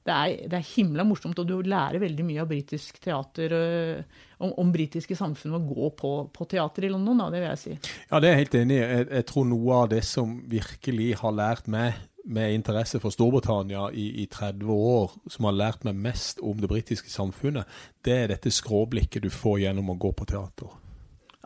det 0.02 0.12
er, 0.14 0.48
det 0.50 0.58
er, 0.58 0.70
himla 0.74 1.04
morsomt, 1.06 1.38
og 1.38 1.46
du 1.46 1.60
lærer 1.62 2.02
veldig 2.02 2.24
mye 2.26 2.42
av 2.42 2.48
britisk 2.50 2.98
teater 3.02 3.54
øh, 3.54 4.22
om, 4.42 4.50
om 4.58 4.72
britiske 4.74 5.14
samfunn 5.18 5.58
å 5.58 5.62
gå 5.62 5.90
på, 5.98 6.12
på, 6.34 6.46
teater 6.50 6.88
i 6.88 6.90
London, 6.90 7.22
da, 7.22 7.28
det 7.30 7.42
vil 7.42 7.50
jeg 7.52 7.60
si. 7.62 7.76
Ja, 8.10 8.18
det 8.18 8.28
er 8.28 8.34
jeg 8.34 8.42
helt 8.44 8.56
enig 8.62 8.78
i. 8.78 8.80
Jeg, 8.82 9.06
jeg, 9.12 9.28
tror 9.30 9.46
noe 9.52 9.78
av 9.84 9.92
det 9.94 10.02
som 10.08 10.34
virkelig 10.50 11.12
har 11.22 11.38
lært 11.38 11.70
meg 11.70 12.02
med 12.22 12.54
interesse 12.54 12.98
for 13.02 13.14
Storbritannia 13.14 13.88
i, 13.98 14.08
i 14.22 14.28
30 14.30 14.74
år, 14.74 15.14
som 15.30 15.46
har 15.46 15.58
lært 15.58 15.86
meg 15.86 15.98
mest 15.98 16.42
om 16.42 16.58
det 16.58 16.70
britiske 16.70 17.10
samfunnet, 17.10 17.66
det 18.06 18.18
er 18.18 18.30
dette 18.34 18.50
skråblikket 18.54 19.22
du 19.22 19.30
får 19.30 19.62
gjennom 19.64 19.94
å 19.94 19.98
gå 20.02 20.14
på 20.18 20.26
teater. 20.30 20.81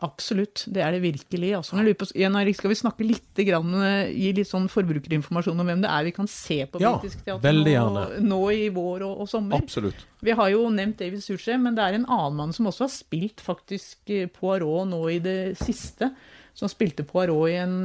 Absolutt, 0.05 0.61
det 0.69 0.83
er 0.85 0.91
det 0.93 0.99
virkelig. 1.01 1.55
Altså, 1.57 1.73
på, 1.97 2.05
Erik, 2.13 2.55
skal 2.59 2.69
vi 2.69 2.75
snakke 2.77 3.05
litt, 3.07 3.39
grann, 3.47 3.71
gi 4.13 4.29
litt 4.37 4.49
sånn 4.49 4.67
forbrukerinformasjon 4.69 5.57
om 5.57 5.65
hvem 5.71 5.81
det 5.81 5.89
er 5.89 6.03
vi 6.05 6.11
kan 6.13 6.27
se 6.29 6.59
på 6.69 6.77
ja, 6.83 6.91
teater 7.01 7.53
nå, 7.65 8.03
nå, 8.21 8.41
i 8.53 8.69
vår 8.73 9.01
og, 9.07 9.23
og, 9.23 9.27
sommer? 9.31 9.57
Absolutt. 9.57 10.05
Vi 10.21 10.31
har 10.37 10.51
jo 10.53 10.69
nevnt 10.73 11.01
David 11.01 11.23
Suchet, 11.25 11.57
men 11.63 11.73
det 11.77 11.83
er 11.83 11.93
en 11.97 12.05
annen 12.05 12.37
mann 12.37 12.53
som 12.53 12.69
også 12.69 12.85
har 12.85 12.93
spilt 12.93 13.41
faktisk 13.41 13.97
Poirot 14.37 14.85
nå 14.91 15.01
i 15.15 15.19
det 15.23 15.57
siste. 15.63 16.11
Som 16.57 16.69
spilte 16.69 17.03
Poirot 17.05 17.49
i 17.49 17.57
en 17.61 17.75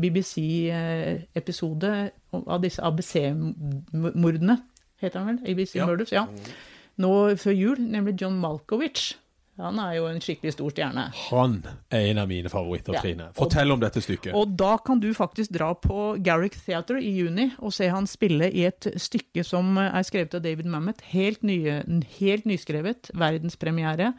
BBC-episode 0.00 1.92
av 2.36 2.58
disse 2.64 2.80
ABC-mordene, 2.84 4.56
heter 5.04 5.20
han 5.20 5.28
vel? 5.34 5.38
ABC 5.52 5.76
ja. 5.76 5.84
Murders, 5.88 6.12
ja. 6.16 6.24
Nå 7.00 7.12
før 7.40 7.52
jul, 7.56 7.80
nemlig 7.92 8.16
John 8.20 8.40
Malkovich. 8.40 9.16
Han 9.56 9.78
er 9.80 9.94
jo 9.96 10.06
en 10.10 10.18
skikkelig 10.20 10.52
stor 10.52 10.72
stjerne. 10.74 11.06
Han 11.30 11.58
er 11.88 12.10
en 12.10 12.20
av 12.20 12.28
mine 12.28 12.50
favoritter, 12.52 12.96
ja. 12.96 13.02
Trine. 13.04 13.28
Fortell 13.36 13.72
om 13.72 13.80
dette 13.80 14.02
stykket. 14.04 14.34
Og 14.36 14.52
da 14.58 14.74
kan 14.84 15.00
du 15.00 15.08
faktisk 15.16 15.54
dra 15.56 15.70
på 15.80 16.16
Garrick 16.24 16.58
Theatre 16.60 17.00
i 17.00 17.14
juni 17.16 17.48
og 17.56 17.72
se 17.72 17.88
han 17.92 18.08
spille 18.10 18.50
i 18.52 18.66
et 18.68 18.90
stykke 19.00 19.44
som 19.46 19.78
er 19.80 20.04
skrevet 20.06 20.36
av 20.36 20.44
David 20.44 20.68
Mamet. 20.72 21.00
Helt, 21.14 21.40
nye, 21.46 21.80
helt 22.18 22.48
nyskrevet. 22.48 23.12
Verdenspremiere. 23.16 24.12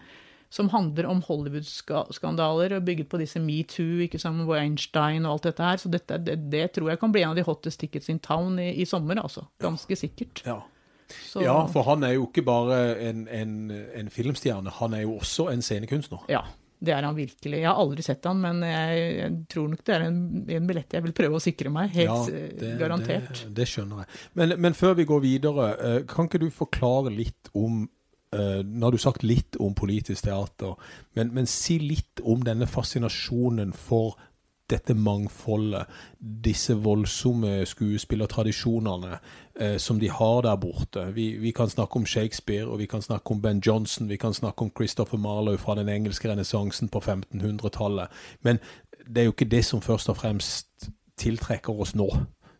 Som 0.49 0.69
handler 0.71 1.09
om 1.11 1.19
Hollywood-skandaler, 1.27 2.77
og 2.77 2.85
bygget 2.87 3.09
på 3.11 3.19
disse 3.19 3.39
metoo, 3.43 3.97
ikke 4.05 4.21
sammen 4.21 4.47
Weinstein 4.47 5.25
og 5.27 5.33
alt 5.33 5.49
dette 5.49 5.65
her. 5.65 5.81
Så 5.81 5.91
dette, 5.91 6.21
det, 6.23 6.37
det, 6.53 6.69
tror 6.71 6.93
jeg 6.93 7.01
kan 7.01 7.11
bli 7.11 7.25
en 7.25 7.33
av 7.33 7.37
de 7.37 7.43
hottest 7.43 7.81
tickets 7.83 8.07
in 8.09 8.21
town 8.23 8.55
i, 8.63 8.71
i 8.79 8.87
sommer, 8.87 9.19
altså. 9.19 9.43
Ganske 9.61 9.99
sikkert. 9.99 10.41
Ja. 10.47 10.61
Så... 11.13 11.41
Ja, 11.45 11.59
for 11.71 11.87
han 11.87 12.03
er 12.03 12.17
jo 12.17 12.27
ikke 12.27 12.43
bare 12.47 12.79
en, 13.09 13.27
en, 13.31 13.57
en, 13.71 14.09
filmstjerne, 14.13 14.73
han 14.79 14.95
er 14.97 15.05
jo 15.05 15.17
også 15.21 15.49
en 15.53 15.63
scenekunstner. 15.65 16.25
Ja, 16.31 16.43
det 16.79 16.93
er 16.93 17.07
han 17.07 17.17
virkelig. 17.17 17.57
Jeg 17.63 17.69
har 17.69 17.79
aldri 17.81 18.03
sett 18.05 18.25
han, 18.29 18.41
men 18.43 18.61
jeg, 18.65 19.03
jeg 19.17 19.35
tror 19.49 19.69
nok 19.71 19.83
det 19.87 19.95
er 19.95 20.07
en, 20.07 20.19
en, 20.45 20.69
billett 20.69 20.93
jeg 20.93 21.05
vil 21.07 21.15
prøve 21.17 21.39
å 21.39 21.43
sikre 21.43 21.71
meg. 21.73 21.89
Helt 21.95 22.11
ja, 22.11 22.47
det, 22.59 22.73
garantert. 22.81 23.43
Det, 23.47 23.53
det, 23.57 23.67
skjønner 23.71 24.03
jeg. 24.03 24.21
Men, 24.37 24.55
men, 24.61 24.77
før 24.77 24.97
vi 24.99 25.07
går 25.09 25.23
videre, 25.25 25.69
eh, 25.77 25.99
kan 26.09 26.29
ikke 26.29 26.43
du 26.43 26.49
forklare 26.53 27.13
litt 27.13 27.49
om 27.57 27.85
uh, 28.35 28.61
Nå 28.61 28.85
har 28.85 28.93
du 28.93 29.01
sagt 29.01 29.25
litt 29.25 29.57
om 29.63 29.73
politisk 29.77 30.27
teater, 30.27 30.75
men, 31.17 31.33
men 31.33 31.49
si 31.49 31.79
litt 31.81 32.21
om 32.21 32.45
denne 32.45 32.69
fascinasjonen 32.69 33.73
for 33.73 34.19
dette 34.69 34.93
mangfoldet, 34.93 35.85
disse 36.19 36.73
voldsomme 36.83 37.65
skuespillertradisjonene 37.65 39.17
eh, 39.59 39.77
som 39.77 39.99
de 39.99 40.09
har 40.09 40.41
der 40.41 40.55
borte. 40.55 41.05
Vi, 41.15 41.29
vi, 41.37 41.51
kan 41.51 41.69
snakke 41.69 41.95
om 41.95 42.05
Shakespeare, 42.05 42.67
og 42.67 42.79
vi 42.79 42.85
kan 42.85 43.01
snakke 43.01 43.31
om 43.31 43.41
Ben 43.41 43.61
Johnson, 43.65 44.09
vi 44.09 44.17
kan 44.17 44.33
snakke 44.33 44.61
om 44.61 44.71
Christopher 44.77 45.17
Marlowe 45.17 45.57
fra 45.57 45.75
den 45.75 45.89
engelske 45.89 46.31
renessansen 46.31 46.89
på 46.89 46.99
1500-tallet. 46.99 48.07
Men 48.41 48.59
det 49.07 49.21
er 49.21 49.25
jo 49.25 49.35
ikke 49.35 49.51
det 49.51 49.65
som 49.65 49.81
først 49.81 50.09
og 50.09 50.17
fremst 50.17 50.89
tiltrekker 51.17 51.73
oss 51.73 51.95
nå, 51.95 52.09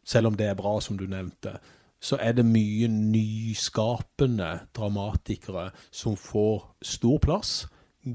selv 0.06 0.28
om 0.28 0.38
det 0.38 0.48
er 0.48 0.56
bra, 0.56 0.80
som 0.82 0.98
du 0.98 1.06
nevnte. 1.08 1.58
Så 2.02 2.18
er 2.22 2.32
det 2.32 2.46
mye 2.46 2.88
nyskapende 2.88 4.60
dramatikere 4.76 5.72
som 5.92 6.16
får 6.16 6.76
stor 6.82 7.18
plass 7.18 7.68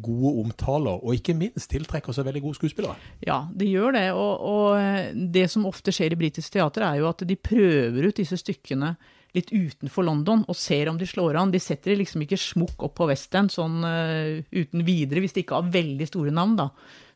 gode 0.03 0.35
omtaler, 0.45 1.01
og 1.03 1.17
ikke 1.17 1.37
minst 1.39 1.71
tiltrekker 1.73 2.15
seg 2.17 2.29
veldig 2.29 2.45
gode 2.45 2.61
skuespillere. 2.61 2.97
Ja, 3.27 3.43
de 3.53 3.69
gjør 3.69 3.97
det. 3.97 4.07
Og, 4.17 4.47
og 4.53 5.19
det 5.35 5.49
som 5.53 5.69
ofte 5.69 5.95
skjer 5.95 6.15
i 6.15 6.21
britisk 6.25 6.55
teater, 6.55 6.87
er 6.87 7.03
jo 7.03 7.11
at 7.11 7.27
de 7.29 7.39
prøver 7.39 8.09
ut 8.09 8.23
disse 8.23 8.39
stykkene 8.41 8.95
litt 9.33 9.53
utenfor 9.53 10.05
London 10.05 10.43
og 10.45 10.57
ser 10.59 10.91
om 10.91 10.99
de 11.01 11.09
slår 11.09 11.39
an. 11.41 11.53
De 11.53 11.61
setter 11.63 11.97
liksom 11.97 12.25
ikke 12.25 12.41
smukk 12.41 12.85
opp 12.85 12.99
på 12.99 13.09
West 13.09 13.33
End 13.39 13.53
sånn 13.53 13.81
uh, 13.85 14.43
uten 14.53 14.85
videre, 14.85 15.23
hvis 15.25 15.37
de 15.37 15.45
ikke 15.45 15.61
har 15.61 15.73
veldig 15.73 16.09
store 16.11 16.35
navn, 16.35 16.59
da. 16.61 16.69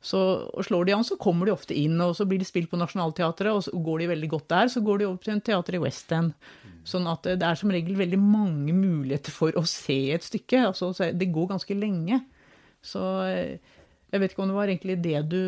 Så 0.06 0.20
slår 0.62 0.86
de 0.86 0.94
an, 0.94 1.04
så 1.04 1.18
kommer 1.20 1.48
de 1.48 1.54
ofte 1.54 1.74
inn, 1.74 1.96
og 2.00 2.14
så 2.16 2.26
blir 2.28 2.38
de 2.40 2.46
spilt 2.46 2.70
på 2.70 2.78
Nationaltheatret, 2.78 3.50
og 3.52 3.64
så 3.66 3.74
går 3.74 4.04
de 4.04 4.10
veldig 4.12 4.30
godt 4.32 4.48
der, 4.52 4.70
så 4.70 4.82
går 4.86 5.00
de 5.00 5.08
over 5.08 5.18
til 5.24 5.34
en 5.34 5.42
teater 5.44 5.76
i 5.76 5.82
West 5.82 6.12
End. 6.14 6.32
Sånn 6.86 7.08
at 7.10 7.26
det 7.26 7.42
er 7.42 7.58
som 7.58 7.72
regel 7.74 7.98
veldig 7.98 8.20
mange 8.22 8.74
muligheter 8.76 9.34
for 9.34 9.56
å 9.58 9.64
se 9.66 9.98
et 10.14 10.24
stykke. 10.24 10.68
Altså, 10.70 10.92
det 11.10 11.32
går 11.34 11.50
ganske 11.56 11.76
lenge. 11.76 12.20
Så 12.86 13.02
eh, 13.26 13.74
jeg 14.12 14.22
vet 14.22 14.32
ikke 14.32 14.44
om 14.44 14.50
det 14.52 14.56
var 14.56 14.70
egentlig 14.70 14.96
det 15.02 15.20
du 15.28 15.40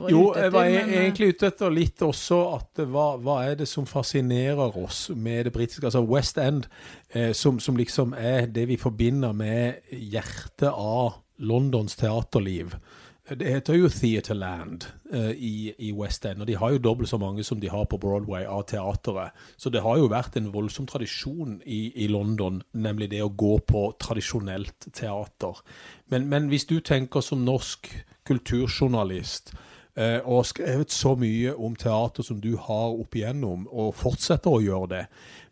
var 0.00 0.10
jo, 0.10 0.22
ute 0.30 0.40
etter? 0.40 0.40
Jo, 0.40 0.42
jeg 0.42 0.52
var 0.54 0.68
men, 0.70 0.76
eh, 0.88 1.00
egentlig 1.04 1.28
ute 1.34 1.50
etter 1.50 1.74
litt 1.74 2.04
også 2.06 2.38
at 2.56 2.82
hva, 2.88 3.06
hva, 3.20 3.36
er 3.44 3.58
det 3.60 3.68
som 3.68 3.88
fascinerer 3.88 4.78
oss 4.80 5.06
med 5.12 5.46
det 5.46 5.52
britiske? 5.54 5.84
Altså 5.84 6.02
West 6.08 6.40
End, 6.40 6.66
eh, 7.12 7.32
som, 7.36 7.60
som, 7.60 7.76
liksom 7.76 8.16
er 8.16 8.48
det 8.48 8.66
vi 8.72 8.80
forbinder 8.80 9.36
med 9.36 9.92
hjertet 9.92 10.70
av 10.72 11.20
Londons 11.36 11.98
teaterliv. 12.00 12.78
Det 13.26 13.48
heter 13.50 13.74
jo 13.74 13.88
Theaterland 13.90 14.84
uh, 15.14 15.30
i, 15.30 15.72
i, 15.78 15.90
West 15.92 16.24
End, 16.26 16.44
og 16.44 16.46
de 16.46 16.54
har 16.54 16.70
jo 16.70 16.78
dobbelt 16.78 17.10
så 17.10 17.18
mange 17.18 17.42
som 17.44 17.58
de 17.60 17.68
har 17.68 17.88
på 17.90 17.98
Broadway 17.98 18.44
av 18.46 18.62
teateret. 18.70 19.34
Så 19.58 19.70
det 19.74 19.82
har 19.82 19.98
jo 19.98 20.06
vært 20.12 20.36
en 20.38 20.52
voldsom 20.54 20.86
tradisjon 20.86 21.56
i, 21.66 21.90
i 22.04 22.06
London, 22.06 22.60
nemlig 22.72 23.10
det 23.10 23.24
å 23.24 23.32
gå 23.34 23.56
på 23.66 23.88
tradisjonelt 23.98 24.86
teater. 24.94 25.58
Men, 26.06 26.28
men 26.30 26.46
hvis 26.52 26.68
du 26.70 26.78
tenker 26.78 27.24
som 27.24 27.42
norsk 27.42 27.90
kulturjournalist 28.30 29.56
uh, 29.98 30.22
og 30.22 30.46
skrevet 30.46 30.94
så 30.94 31.16
mye 31.18 31.56
om 31.58 31.74
teater 31.74 32.22
som 32.22 32.38
du 32.38 32.52
har 32.54 32.94
opp 32.94 33.18
igjennom, 33.18 33.66
og 33.74 33.96
fortsetter 33.98 34.54
å 34.54 34.62
gjøre 34.62 34.92
det, 34.94 35.04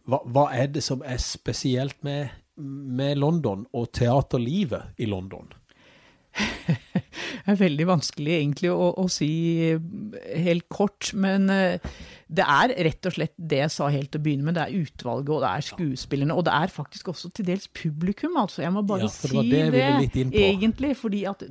hva, 0.06 0.22
hva 0.30 0.46
er 0.54 0.70
det 0.70 0.84
som 0.86 1.02
er 1.02 1.18
spesielt 1.18 1.98
med, 2.06 2.30
med 2.54 3.18
London 3.18 3.66
og 3.74 3.90
teaterlivet 3.98 4.94
i 5.02 5.10
London? 5.10 5.50
Er 7.50 7.60
veldig 7.60 7.86
vanskelig 7.90 8.38
egentlig 8.38 8.70
å, 8.72 8.90
å 8.96 9.06
si 9.12 9.28
helt 10.44 10.68
kort, 10.72 11.10
men 11.12 11.50
uh, 11.52 11.94
det 12.34 12.44
er 12.44 12.72
rett 12.86 13.06
og 13.08 13.14
slett 13.14 13.34
det 13.36 13.58
jeg 13.60 13.72
sa 13.72 13.88
helt 13.92 14.10
til 14.12 14.20
å 14.20 14.24
begynne 14.24 14.46
med. 14.46 14.56
Det 14.56 14.64
er 14.64 14.84
utvalget, 14.84 15.30
og 15.34 15.42
det 15.44 15.50
er 15.50 15.66
skuespillerne. 15.66 16.36
Og 16.36 16.46
det 16.46 16.54
er 16.56 16.72
faktisk 16.72 17.10
også 17.12 17.30
til 17.36 17.48
dels 17.50 17.66
publikum, 17.76 18.38
altså. 18.40 18.62
Jeg 18.64 18.72
må 18.74 18.82
bare 18.86 19.06
ja, 19.06 19.10
si 19.12 19.44
det, 19.50 19.62
det 19.74 20.30
egentlig. 20.40 20.94
Fordi 20.98 21.24
at 21.28 21.44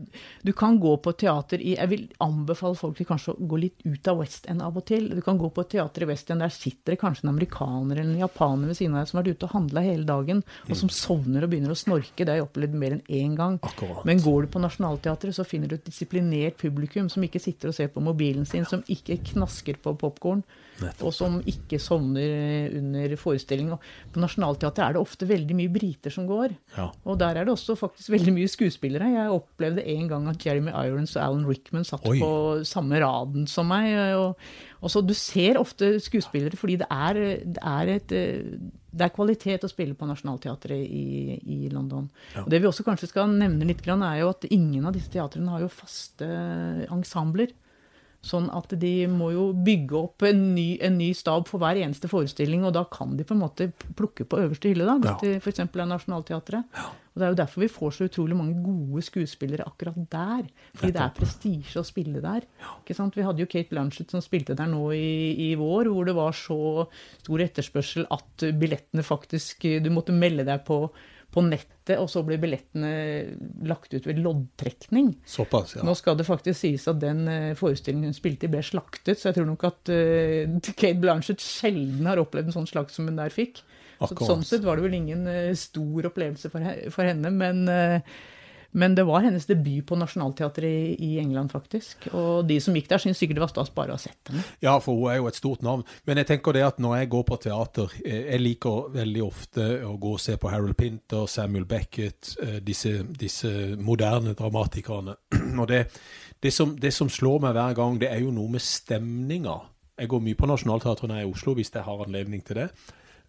du 0.43 0.51
kan 0.57 0.79
gå 0.81 0.95
på 1.03 1.13
teater 1.19 1.61
i 1.61 1.75
Jeg 1.75 1.89
vil 1.91 2.05
anbefale 2.23 2.77
folk 2.79 2.97
til 2.97 3.07
kanskje 3.09 3.35
å 3.35 3.47
gå 3.49 3.59
litt 3.61 3.85
ut 3.85 4.09
av 4.09 4.19
West 4.23 4.49
End 4.51 4.65
av 4.65 4.77
og 4.79 4.85
til. 4.89 5.09
Du 5.13 5.21
kan 5.25 5.39
gå 5.39 5.51
på 5.53 5.65
teater 5.69 6.05
i 6.05 6.09
West 6.09 6.31
End, 6.33 6.43
der 6.43 6.53
sitter 6.53 6.95
det 6.95 7.01
kanskje 7.03 7.27
en 7.27 7.33
amerikaner 7.35 7.99
eller 7.99 8.15
en 8.15 8.23
japaner 8.25 8.71
ved 8.71 8.79
siden 8.79 8.97
av 8.97 9.03
deg 9.03 9.11
som 9.11 9.19
har 9.19 9.27
vært 9.27 9.37
ute 9.37 9.49
og 9.49 9.55
handla 9.57 9.85
hele 9.85 10.07
dagen, 10.09 10.43
og 10.67 10.73
som 10.73 10.89
mm. 10.89 10.95
sovner 10.97 11.45
og 11.45 11.53
begynner 11.53 11.75
å 11.75 11.79
snorke. 11.79 12.23
Det 12.23 12.31
har 12.31 12.41
jeg 12.41 12.47
opplevd 12.47 12.79
mer 12.81 12.97
enn 12.97 13.05
én 13.07 13.37
gang. 13.39 13.59
Akkurat. 13.63 14.03
Men 14.09 14.21
går 14.23 14.45
du 14.45 14.53
på 14.55 14.63
Nationaltheatret, 14.63 15.37
så 15.37 15.47
finner 15.47 15.71
du 15.71 15.77
disiplinert 15.87 16.57
publikum 16.61 17.09
som 17.11 17.23
ikke 17.25 17.41
sitter 17.43 17.71
og 17.71 17.77
ser 17.77 17.91
på 17.93 18.03
mobilen 18.03 18.45
sin, 18.49 18.65
som 18.65 18.83
ikke 18.91 19.19
knasker 19.33 19.79
på 19.83 19.95
popkorn 19.99 20.43
og 21.03 21.13
som 21.15 21.39
ikke 21.49 21.79
sovner 21.81 22.73
under 22.79 23.15
forestillingen. 23.19 23.79
På 24.13 24.21
Nationaltheatret 24.23 24.83
er 24.85 24.95
det 24.95 25.01
ofte 25.03 25.27
veldig 25.29 25.57
mye 25.57 25.71
briter 25.73 26.13
som 26.13 26.27
går. 26.29 26.53
Ja. 26.77 26.89
Og 27.07 27.17
der 27.21 27.39
er 27.39 27.47
det 27.47 27.53
også 27.53 27.75
faktisk 27.79 28.11
veldig 28.13 28.35
mye 28.35 28.51
skuespillere. 28.51 29.11
Jeg 29.13 29.33
opplevde 29.33 29.85
en 29.95 30.11
gang 30.11 30.29
at 30.31 30.45
Jeremy 30.45 30.73
Irons 30.73 31.15
og 31.17 31.23
Alan 31.25 31.47
Rickman 31.49 31.87
satt 31.87 32.05
Oi. 32.09 32.19
på 32.21 32.31
samme 32.67 33.01
raden 33.03 33.47
som 33.49 33.69
meg. 33.71 33.93
Og, 34.19 34.37
og 34.81 34.93
så 34.93 35.03
Du 35.05 35.13
ser 35.17 35.59
ofte 35.61 35.95
skuespillere 36.03 36.59
fordi 36.59 36.77
det 36.83 36.89
er, 36.91 37.21
det 37.43 37.63
er, 37.63 37.93
et, 37.97 38.13
det 38.13 39.07
er 39.07 39.15
kvalitet 39.15 39.65
å 39.65 39.71
spille 39.71 39.97
på 39.97 40.07
Nationaltheatret 40.09 40.83
i, 40.83 41.39
i 41.39 41.59
London. 41.73 42.09
Ja. 42.35 42.45
Og 42.45 42.53
Det 42.53 42.61
vi 42.61 42.69
også 42.69 42.85
kanskje 42.87 43.11
skal 43.11 43.31
nevne 43.31 43.67
litt, 43.69 43.83
er 43.87 44.21
jo 44.21 44.31
at 44.33 44.47
ingen 44.51 44.85
av 44.85 44.95
disse 44.95 45.11
teatrene 45.13 45.53
har 45.53 45.65
jo 45.65 45.73
faste 45.73 46.29
ensembler. 46.91 47.53
Sånn 48.23 48.45
at 48.55 48.71
de 48.79 48.93
må 49.11 49.33
jo 49.33 49.49
bygge 49.65 49.97
opp 49.99 50.23
en 50.23 50.43
ny, 50.55 50.77
en 50.83 50.95
ny, 50.95 51.09
stab 51.17 51.49
for 51.49 51.59
hver 51.59 51.81
eneste 51.81 52.07
forestilling, 52.07 52.63
og 52.63 52.71
da 52.77 52.85
kan 52.87 53.17
de 53.19 53.25
på 53.27 53.35
en 53.35 53.41
måte 53.43 53.67
plukke 53.99 54.23
på 54.23 54.39
øverste 54.45 54.71
hylle, 54.71 54.87
da, 54.87 54.95
hvis 55.01 55.11
ja. 55.11 55.17
det 55.25 55.41
f.eks. 55.43 55.65
er 55.65 55.89
Nationaltheatret. 55.89 56.69
Ja. 56.77 56.85
Og 57.13 57.19
Det 57.19 57.25
er 57.25 57.33
jo 57.33 57.37
derfor 57.37 57.61
vi 57.61 57.69
får 57.69 57.91
så 57.93 58.07
utrolig 58.07 58.37
mange 58.39 58.55
gode 58.63 59.03
skuespillere 59.05 59.67
akkurat 59.67 59.99
der. 60.09 60.47
Fordi 60.73 60.95
det 60.95 61.01
er 61.03 61.13
prestisje 61.13 61.83
å 61.83 61.85
spille 61.85 62.23
der. 62.23 62.47
Ikke 62.79 62.95
sant? 62.97 63.19
Vi 63.19 63.25
hadde 63.27 63.43
jo 63.43 63.49
Kate 63.51 63.69
Blanchett 63.69 64.15
som 64.15 64.23
spilte 64.23 64.55
der 64.57 64.71
nå 64.71 64.87
i, 64.97 65.51
i 65.51 65.53
vår, 65.59 65.91
hvor 65.93 66.07
det 66.09 66.15
var 66.17 66.33
så 66.33 66.87
stor 67.21 67.43
etterspørsel 67.45 68.07
at 68.09 68.47
billettene 68.57 69.05
faktisk 69.05 69.67
Du 69.83 69.91
måtte 69.93 70.15
melde 70.15 70.47
deg 70.47 70.65
på 70.65 70.87
på 71.33 71.41
nettet, 71.45 71.95
og 71.97 72.07
så 72.11 72.21
blir 72.25 72.41
billettene 72.41 72.91
lagt 73.67 73.93
ut 73.95 74.05
ved 74.05 74.21
loddtrekning. 74.21 75.13
Såpass, 75.25 75.75
ja. 75.77 75.85
Nå 75.85 75.95
skal 75.97 76.17
det 76.19 76.27
faktisk 76.27 76.59
sies 76.61 76.85
at 76.91 76.99
den 77.01 77.25
eh, 77.31 77.53
forestillingen 77.57 78.11
hun 78.11 78.17
spilte 78.17 78.47
i, 78.47 78.51
ble 78.53 78.61
slaktet, 78.65 79.17
så 79.19 79.29
jeg 79.31 79.39
tror 79.39 79.49
nok 79.49 79.65
at 79.69 79.93
uh, 79.93 80.59
Kate 80.79 80.99
Blanchett 81.01 81.41
sjelden 81.43 82.09
har 82.09 82.21
opplevd 82.21 82.51
en 82.51 82.59
sånn 82.59 82.69
slakt 82.69 82.93
som 82.93 83.09
hun 83.09 83.17
der 83.19 83.33
fikk. 83.33 83.63
Så, 84.03 84.15
sånn 84.19 84.43
sett 84.45 84.65
var 84.65 84.77
det 84.77 84.85
vel 84.85 84.97
ingen 84.99 85.25
uh, 85.29 85.53
stor 85.57 86.09
opplevelse 86.11 86.51
for, 86.53 86.69
for 86.93 87.09
henne, 87.09 87.33
men 87.33 87.65
uh, 87.69 88.15
men 88.73 88.95
det 88.97 89.03
var 89.05 89.21
hennes 89.21 89.45
debut 89.45 89.85
på 89.85 89.95
Nationaltheatret 89.95 90.97
i, 90.97 91.11
England, 91.21 91.51
faktisk. 91.53 92.07
Og 92.17 92.47
de 92.49 92.57
som 92.61 92.73
gikk 92.73 92.89
der, 92.89 93.01
syntes 93.01 93.19
sikkert 93.21 93.37
det 93.37 93.43
var 93.43 93.51
stas 93.51 93.69
bare 93.75 93.93
å 93.93 93.97
ha 93.97 94.01
sett 94.01 94.31
henne. 94.31 94.45
Ja, 94.65 94.73
for 94.81 94.97
hun 94.97 95.11
er 95.11 95.19
jo 95.19 95.27
et 95.29 95.37
stort 95.37 95.61
navn. 95.65 95.85
Men 96.09 96.21
jeg 96.21 96.31
tenker 96.31 96.57
det 96.57 96.63
at 96.65 96.81
når 96.81 96.97
jeg 96.97 97.11
går 97.13 97.25
på 97.27 97.37
teater 97.43 97.93
eh, 98.01 98.31
Jeg 98.33 98.41
liker 98.41 98.89
veldig 98.95 99.23
ofte 99.25 99.67
å 99.85 99.93
gå 100.01 100.15
og 100.17 100.23
se 100.23 100.39
på 100.41 100.49
Harold 100.49 100.77
Pinter, 100.79 101.27
Samuel 101.29 101.67
Beckett, 101.69 102.33
eh, 102.41 102.57
disse, 102.65 102.95
disse 103.19 103.53
moderne 103.77 104.33
dramatikerne. 104.37 105.15
Og 105.61 105.67
det, 105.69 105.85
det, 106.41 106.53
som, 106.53 106.73
det 106.79 106.93
som 106.95 107.11
slår 107.13 107.45
meg 107.45 107.53
hver 107.55 107.77
gang, 107.77 108.01
det 108.01 108.09
er 108.09 108.25
jo 108.25 108.33
noe 108.33 108.55
med 108.55 108.65
stemninga. 108.65 109.59
Jeg 110.01 110.09
går 110.09 110.25
mye 110.25 110.37
på 110.39 110.49
Nationaltheatret 110.49 111.09
når 111.09 111.21
jeg 111.21 111.27
er 111.27 111.29
i 111.29 111.33
Oslo, 111.37 111.53
hvis 111.57 111.73
jeg 111.73 111.85
har 111.85 112.05
anledning 112.07 112.41
til 112.45 112.63
det. 112.63 112.69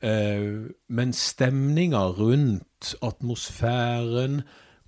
Uh, 0.05 0.73
men 0.89 1.13
stemninga 1.17 2.01
rundt 2.17 2.95
atmosfæren, 3.05 4.43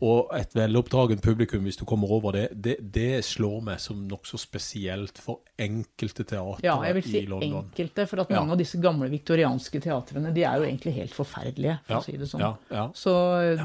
og 0.05 0.33
et 0.37 0.53
veloppdragent 0.53 1.23
publikum, 1.25 1.63
hvis 1.65 1.79
du 1.81 1.87
kommer 1.89 2.11
over 2.13 2.35
det, 2.37 2.45
det, 2.53 2.75
det 2.93 3.23
slår 3.25 3.63
meg 3.65 3.81
som 3.81 4.03
nokså 4.05 4.37
spesielt 4.37 5.17
for 5.23 5.41
enkelte 5.57 6.27
teatre 6.29 6.67
ja, 6.67 6.75
jeg 6.85 6.99
vil 6.99 7.07
si 7.07 7.23
enkelte, 7.25 8.05
for 8.11 8.21
at 8.21 8.35
mange 8.35 8.53
ja. 8.53 8.57
av 8.59 8.61
disse 8.61 8.81
gamle 8.83 9.09
viktorianske 9.09 9.81
teatrene 9.87 10.35
de 10.37 10.45
er 10.45 10.61
jo 10.61 10.67
egentlig 10.69 10.93
helt 10.99 11.17
forferdelige, 11.17 11.79
for 11.87 11.97
ja. 11.97 12.03
å 12.03 12.05
si 12.05 12.17
det 12.21 12.29
sånn. 12.29 12.45
Ja. 12.69 12.85
Så 12.93 13.15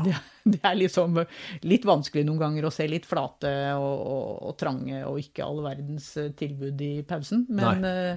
det, 0.05 0.15
det, 0.53 0.61
er 0.63 0.79
liksom 0.79 1.19
litt 1.67 1.89
vanskelig 1.89 2.23
noen 2.29 2.39
ganger 2.45 2.69
å 2.69 2.71
se 2.71 2.87
litt 2.87 3.09
flate 3.09 3.51
og, 3.75 3.91
og, 3.91 4.31
og 4.47 4.55
trange 4.61 5.03
og 5.09 5.19
ikke 5.19 5.43
all 5.43 5.59
verdens 5.67 6.13
tilbud 6.39 6.87
i 6.87 6.93
pausen. 7.11 7.43
Men 7.51 7.83
Nei. 7.83 8.15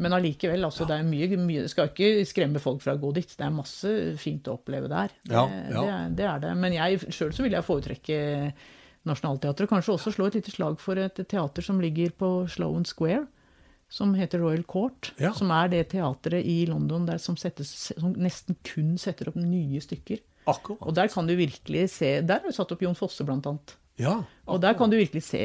Men 0.00 0.16
allikevel, 0.16 0.64
altså, 0.64 0.86
det 0.88 0.96
er 0.96 1.06
mye, 1.06 1.38
mye 1.40 1.68
skal 1.68 1.90
ikke 1.90 2.24
skremme 2.28 2.62
folk 2.62 2.80
fra 2.84 2.96
å 2.96 3.00
gå 3.00 3.12
dit. 3.18 3.32
Det 3.36 3.44
er 3.44 3.52
masse 3.52 3.90
fint 4.20 4.48
å 4.48 4.56
oppleve 4.56 4.88
der. 4.88 5.12
Det, 5.22 5.34
ja, 5.36 5.44
ja. 5.68 5.82
det, 5.82 5.96
det 6.20 6.28
er 6.30 6.44
det. 6.46 6.52
Men 6.62 6.76
jeg 6.76 7.00
sjøl 7.12 7.34
så 7.36 7.44
vil 7.44 7.56
jeg 7.58 7.66
foretrekke 7.66 8.20
Nationaltheatret. 9.08 9.68
Kanskje 9.68 9.94
også 9.96 10.14
slå 10.14 10.30
et 10.30 10.38
lite 10.40 10.54
slag 10.54 10.80
for 10.80 11.00
et 11.00 11.20
teater 11.28 11.64
som 11.64 11.80
ligger 11.82 12.14
på 12.16 12.32
Sloan 12.52 12.88
Square. 12.88 13.26
Som 13.90 14.14
heter 14.14 14.40
Royal 14.40 14.62
Court. 14.70 15.12
Ja. 15.20 15.34
Som 15.36 15.50
er 15.52 15.68
det 15.72 15.88
teatret 15.92 16.46
i 16.46 16.62
London 16.70 17.08
der 17.08 17.20
som, 17.20 17.36
settes, 17.40 17.72
som 17.90 18.14
nesten 18.16 18.56
kun 18.66 18.94
setter 19.02 19.32
opp 19.32 19.38
nye 19.40 19.82
stykker. 19.82 20.22
Akkurat. 20.48 20.80
Og 20.86 20.96
der 20.96 21.10
kan 21.12 21.26
du 21.28 21.34
virkelig 21.36 21.90
se 21.92 22.14
Der 22.24 22.40
har 22.40 22.48
du 22.48 22.56
satt 22.56 22.70
opp 22.72 22.80
Jon 22.82 22.96
Fosse, 22.96 23.26
blant 23.28 23.44
annet. 23.50 23.76
Ja, 24.00 24.16
og 24.50 24.58
der 24.62 24.74
kan 24.74 24.90
du 24.90 24.96
virkelig 24.98 25.22
se 25.22 25.40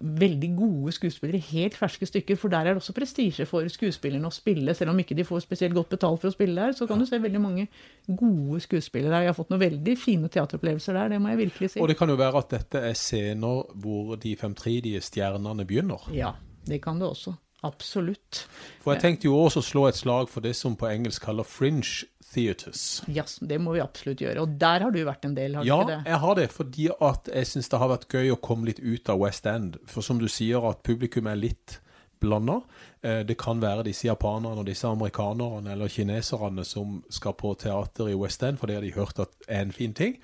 veldig 0.00 0.50
gode 0.56 0.92
skuespillere 0.92 1.38
helt 1.50 1.76
ferske 1.78 2.06
stykker, 2.08 2.38
for 2.40 2.50
der 2.52 2.58
er 2.58 2.74
det 2.74 2.82
også 2.82 2.94
prestisje 2.96 3.46
for 3.46 3.66
skuespillerne 3.70 4.26
å 4.26 4.34
spille. 4.34 4.74
Selv 4.74 4.94
om 4.94 5.02
ikke 5.02 5.14
de 5.18 5.26
får 5.28 5.44
spesielt 5.44 5.76
godt 5.76 5.92
betalt 5.94 6.22
for 6.22 6.30
å 6.30 6.34
spille 6.34 6.56
der, 6.56 6.74
så 6.76 6.88
kan 6.88 6.98
ja. 6.98 7.06
du 7.06 7.10
se 7.10 7.20
veldig 7.22 7.42
mange 7.42 7.66
gode 8.08 8.62
skuespillere 8.64 9.12
der. 9.12 9.26
Jeg 9.26 9.32
har 9.34 9.38
fått 9.38 9.52
noen 9.52 9.62
veldig 9.62 9.96
fine 10.00 10.32
teateropplevelser 10.32 10.98
der, 10.98 11.12
det 11.14 11.20
må 11.22 11.34
jeg 11.34 11.42
virkelig 11.44 11.74
si. 11.74 11.82
Og 11.82 11.92
det 11.92 11.98
kan 12.00 12.10
jo 12.10 12.18
være 12.20 12.42
at 12.42 12.56
dette 12.56 12.82
er 12.90 12.98
scener 12.98 13.70
hvor 13.84 14.16
de 14.20 14.34
femtridige 14.40 15.04
stjernene 15.04 15.68
begynner? 15.68 16.10
Ja, 16.16 16.34
det 16.66 16.82
kan 16.82 16.98
det 16.98 17.08
også. 17.10 17.36
Absolutt. 17.62 18.46
For 18.80 18.94
jeg 18.94 19.02
tenkte 19.02 19.28
jo 19.28 19.36
også 19.36 19.60
å 19.60 19.66
slå 19.66 19.82
et 19.90 19.98
slag 19.98 20.30
for 20.32 20.44
det 20.44 20.54
som 20.56 20.78
på 20.80 20.88
engelsk 20.88 21.26
kaller 21.28 21.44
fringe 21.44 22.08
theaters. 22.30 23.02
Ja, 23.10 23.24
det 23.40 23.58
må 23.62 23.74
vi 23.74 23.82
absolutt 23.82 24.22
gjøre. 24.22 24.44
Og 24.44 24.56
der 24.60 24.86
har 24.86 24.94
du 24.94 25.00
vært 25.06 25.26
en 25.26 25.36
del, 25.36 25.58
har 25.58 25.66
ja, 25.66 25.76
du 25.76 25.82
ikke 25.82 25.92
det? 25.92 25.98
Ja, 26.00 26.12
jeg 26.12 26.22
har 26.24 26.38
det, 26.38 26.48
fordi 26.54 26.88
at 27.10 27.30
jeg 27.34 27.50
syns 27.52 27.70
det 27.72 27.82
har 27.82 27.92
vært 27.92 28.08
gøy 28.14 28.34
å 28.34 28.40
komme 28.42 28.70
litt 28.70 28.82
ut 28.82 29.12
av 29.12 29.22
West 29.24 29.48
End. 29.50 29.80
For 29.90 30.06
som 30.06 30.20
du 30.22 30.28
sier, 30.30 30.62
at 30.70 30.84
publikum 30.86 31.30
er 31.30 31.40
litt 31.40 31.80
blanda. 32.20 32.60
Eh, 33.02 33.22
det 33.26 33.38
kan 33.40 33.62
være 33.62 33.86
disse 33.88 34.06
japanerne 34.06 34.60
og 34.60 34.66
disse 34.68 34.86
amerikanerne 34.86 35.72
eller 35.72 35.88
kineserne 35.88 36.64
som 36.68 36.98
skal 37.10 37.32
på 37.32 37.54
teater 37.56 38.10
i 38.12 38.14
West 38.14 38.42
End, 38.42 38.58
for 38.60 38.68
det 38.68 38.76
har 38.76 38.84
de 38.84 38.92
hørt 38.92 39.18
at 39.18 39.28
er 39.48 39.62
en 39.62 39.72
fin 39.72 39.94
ting. 39.94 40.18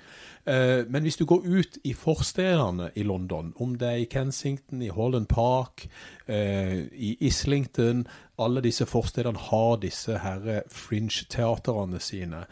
Eh, 0.45 0.85
men 0.89 1.01
hvis 1.01 1.17
du 1.17 1.25
går 1.25 1.41
ut 1.45 1.77
i 1.83 1.93
forstedene 1.93 2.91
i 2.95 3.03
London, 3.03 3.53
om 3.59 3.75
det 3.75 3.87
er 3.87 4.03
i 4.03 4.03
Kensington, 4.11 4.81
i 4.81 4.87
Holland 4.93 5.25
Park, 5.25 5.89
eh, 6.27 6.85
i 6.93 7.17
Islington 7.19 8.07
Alle 8.39 8.61
disse 8.61 8.85
forstedene 8.85 9.37
har 9.37 9.77
disse 9.81 10.17
her 10.17 10.61
fringe-teaterne 10.69 11.99
sine, 11.99 12.43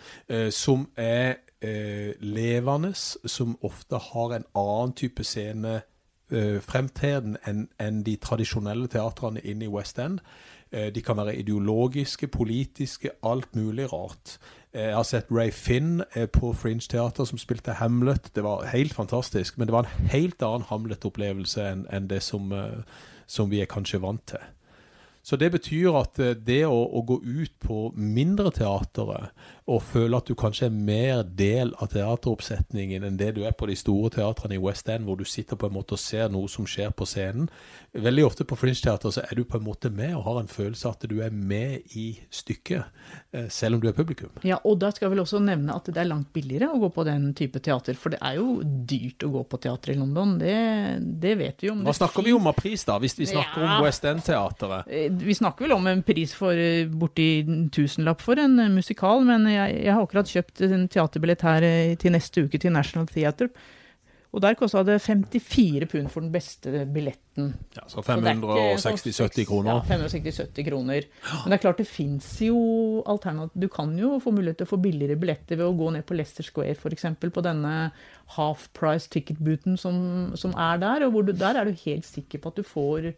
som 0.50 0.88
er 0.98 1.36
levende, 2.22 2.94
som 2.96 3.58
ofte 3.62 3.96
har 3.96 4.34
en 4.34 4.46
annen 4.55 4.94
type 4.94 5.24
scene 5.24 5.82
fremtreden 6.65 7.38
enn 7.46 7.67
en 7.82 8.01
de 8.05 8.15
tradisjonelle 8.17 8.89
teatrene 8.89 9.44
inne 9.46 9.67
i 9.67 9.72
West 9.72 10.00
End. 10.01 10.22
Uh, 10.74 10.89
de 10.89 11.01
kan 11.05 11.17
være 11.17 11.36
ideologiske, 11.38 12.27
politiske, 12.27 13.12
alt 13.24 13.55
mulig 13.55 13.86
rart. 13.94 14.38
Uh, 14.74 14.82
jeg 14.82 14.96
har 14.96 15.08
sett 15.08 15.32
Ray 15.32 15.51
Finn 15.53 16.01
på 16.34 16.53
Fringe 16.58 16.88
Teater 16.89 17.29
som 17.29 17.38
spilte 17.38 17.77
Hamlet. 17.77 18.32
Det 18.36 18.44
var 18.44 18.65
helt 18.74 18.94
fantastisk, 18.94 19.58
men 19.58 19.67
det 19.67 19.77
var 19.77 19.86
en 19.86 20.10
helt 20.12 20.41
annen 20.41 20.65
Hamlet-opplevelse 20.70 21.70
enn 21.70 21.86
en 21.94 22.10
det 22.10 22.24
som, 22.25 22.51
som, 23.27 23.51
vi 23.51 23.62
er 23.62 23.70
kanskje 23.70 24.01
vant 24.01 24.25
til. 24.34 24.41
Så 25.25 25.38
det 25.41 25.51
betyr 25.53 25.96
at 25.98 26.20
det 26.46 26.65
å, 26.65 26.82
å 26.86 27.01
gå 27.01 27.22
ut 27.24 27.53
på 27.62 27.91
mindre 27.98 28.51
teatre 28.53 29.29
og 29.67 29.79
føle 29.81 30.17
at 30.19 30.27
du 30.29 30.36
kanskje 30.38 30.67
er 30.67 30.75
mer 30.77 31.24
del 31.25 31.72
av 31.81 31.89
teateroppsetningen 31.89 33.03
enn 33.07 33.15
det 33.17 33.31
du 33.34 33.41
er 33.48 33.55
på 33.57 33.65
de 33.65 33.74
store 33.79 34.12
teatrene 34.13 34.60
i 34.60 34.62
West 34.62 34.89
End, 34.93 35.07
hvor 35.07 35.17
du 35.17 35.25
sitter 35.25 35.57
på 35.57 35.65
en 35.69 35.74
måte 35.74 35.95
og 35.98 36.01
ser 36.01 36.29
noe 36.29 36.45
som 36.51 36.67
skjer 36.69 36.91
på 36.93 37.07
scenen. 37.10 37.48
Veldig 37.95 38.25
ofte 38.27 38.45
på 38.45 38.57
Fringe-teater 38.60 39.13
så 39.15 39.24
er 39.24 39.39
du 39.39 39.43
på 39.48 39.57
en 39.57 39.63
måte 39.65 39.89
med 39.89 40.13
og 40.17 40.25
har 40.27 40.38
en 40.41 40.51
følelse 40.51 40.86
av 40.89 40.98
at 41.00 41.07
du 41.10 41.15
er 41.24 41.31
med 41.34 41.95
i 41.98 42.12
stykket, 42.29 42.84
eh, 43.34 43.48
selv 43.50 43.77
om 43.77 43.81
du 43.81 43.88
er 43.89 43.95
publikum. 43.98 44.29
Ja, 44.45 44.60
og 44.67 44.77
da 44.84 44.91
skal 44.91 45.07
jeg 45.07 45.15
vel 45.15 45.24
også 45.24 45.41
nevne 45.41 45.74
at 45.79 45.89
det 45.89 45.98
er 46.03 46.10
langt 46.12 46.29
billigere 46.36 46.69
å 46.69 46.79
gå 46.84 46.91
på 47.00 47.05
den 47.07 47.29
type 47.34 47.62
teater, 47.63 47.98
for 47.98 48.13
det 48.13 48.19
er 48.22 48.38
jo 48.38 48.60
dyrt 48.62 49.25
å 49.25 49.31
gå 49.38 49.43
på 49.50 49.62
teater 49.65 49.95
i 49.95 49.98
London, 49.98 50.38
det, 50.41 50.55
det 51.24 51.34
vet 51.41 51.63
vi 51.65 51.72
jo. 51.72 51.77
Hva 51.88 51.95
snakker 51.95 52.27
vi 52.27 52.36
om 52.36 52.51
av 52.51 52.57
pris, 52.60 52.84
da, 52.86 53.00
hvis 53.01 53.17
vi 53.17 53.31
snakker 53.31 53.63
Ja. 53.65 53.77
om 53.79 53.86
West 53.88 54.05
End-teateret? 54.05 54.86
Eh, 54.91 55.10
Vi 55.25 55.34
snakker 55.34 55.65
vel 55.65 55.74
om 55.79 55.88
en 55.88 56.03
pris 56.05 56.34
for 56.38 56.51
eh, 56.53 56.86
borti 56.86 57.29
tusenlapp 57.74 58.22
for 58.22 58.38
en 58.38 58.60
musikal, 58.75 59.24
men 59.25 59.48
jeg, 59.55 59.79
jeg 59.88 59.95
har 59.95 60.03
akkurat 60.03 60.35
kjøpt 60.35 60.65
en 60.67 60.85
teaterbillett 60.91 61.47
her 61.47 61.65
eh, 61.65 61.95
til 62.01 62.15
neste 62.15 62.45
uke 62.45 62.62
til 62.62 62.75
National 62.75 63.09
Theatre. 63.12 63.50
Og 64.35 64.41
der 64.43 64.57
kosta 64.59 64.81
det 64.83 64.97
54 65.00 65.88
pund 65.88 66.09
for 66.12 66.25
den 66.25 66.31
beste 66.33 66.81
billetten. 66.91 67.53
Ja, 67.77 67.85
så 67.88 68.01
Så 68.03 68.17
det 68.19 68.27
er 68.27 68.35
ikke 68.35 68.81
sånn 68.83 68.97
560-70 69.00 69.47
kroner. 69.47 69.69
Ja, 69.71 69.83
560-70 69.88 70.65
kroner. 70.67 71.07
Men 71.31 71.53
det 71.53 71.55
er 71.55 71.62
klart 71.63 71.79
det 71.79 71.88
fins 71.88 72.27
jo 72.43 72.57
alternativ 73.07 73.63
Du 73.63 73.69
kan 73.71 73.95
jo 73.97 74.17
få 74.19 74.33
mulighet 74.35 74.59
til 74.59 74.67
å 74.67 74.74
få 74.74 74.81
billigere 74.83 75.15
billetter 75.15 75.55
ved 75.55 75.69
å 75.69 75.77
gå 75.79 75.88
ned 75.95 76.03
på 76.03 76.19
Leicester 76.19 76.43
Square 76.43 76.75
f.eks. 76.75 77.07
på 77.24 77.45
denne 77.47 77.74
half 78.35 78.67
price 78.75 79.07
ticket-booten 79.07 79.79
som, 79.79 80.35
som 80.35 80.51
er 80.51 80.83
der. 80.83 81.07
Og 81.07 81.15
hvor 81.15 81.24
du, 81.24 81.31
der 81.31 81.55
er 81.55 81.71
du 81.71 81.85
helt 81.85 82.05
sikker 82.05 82.43
på 82.43 82.51
at 82.51 82.59
du 82.59 82.67
får 82.67 83.13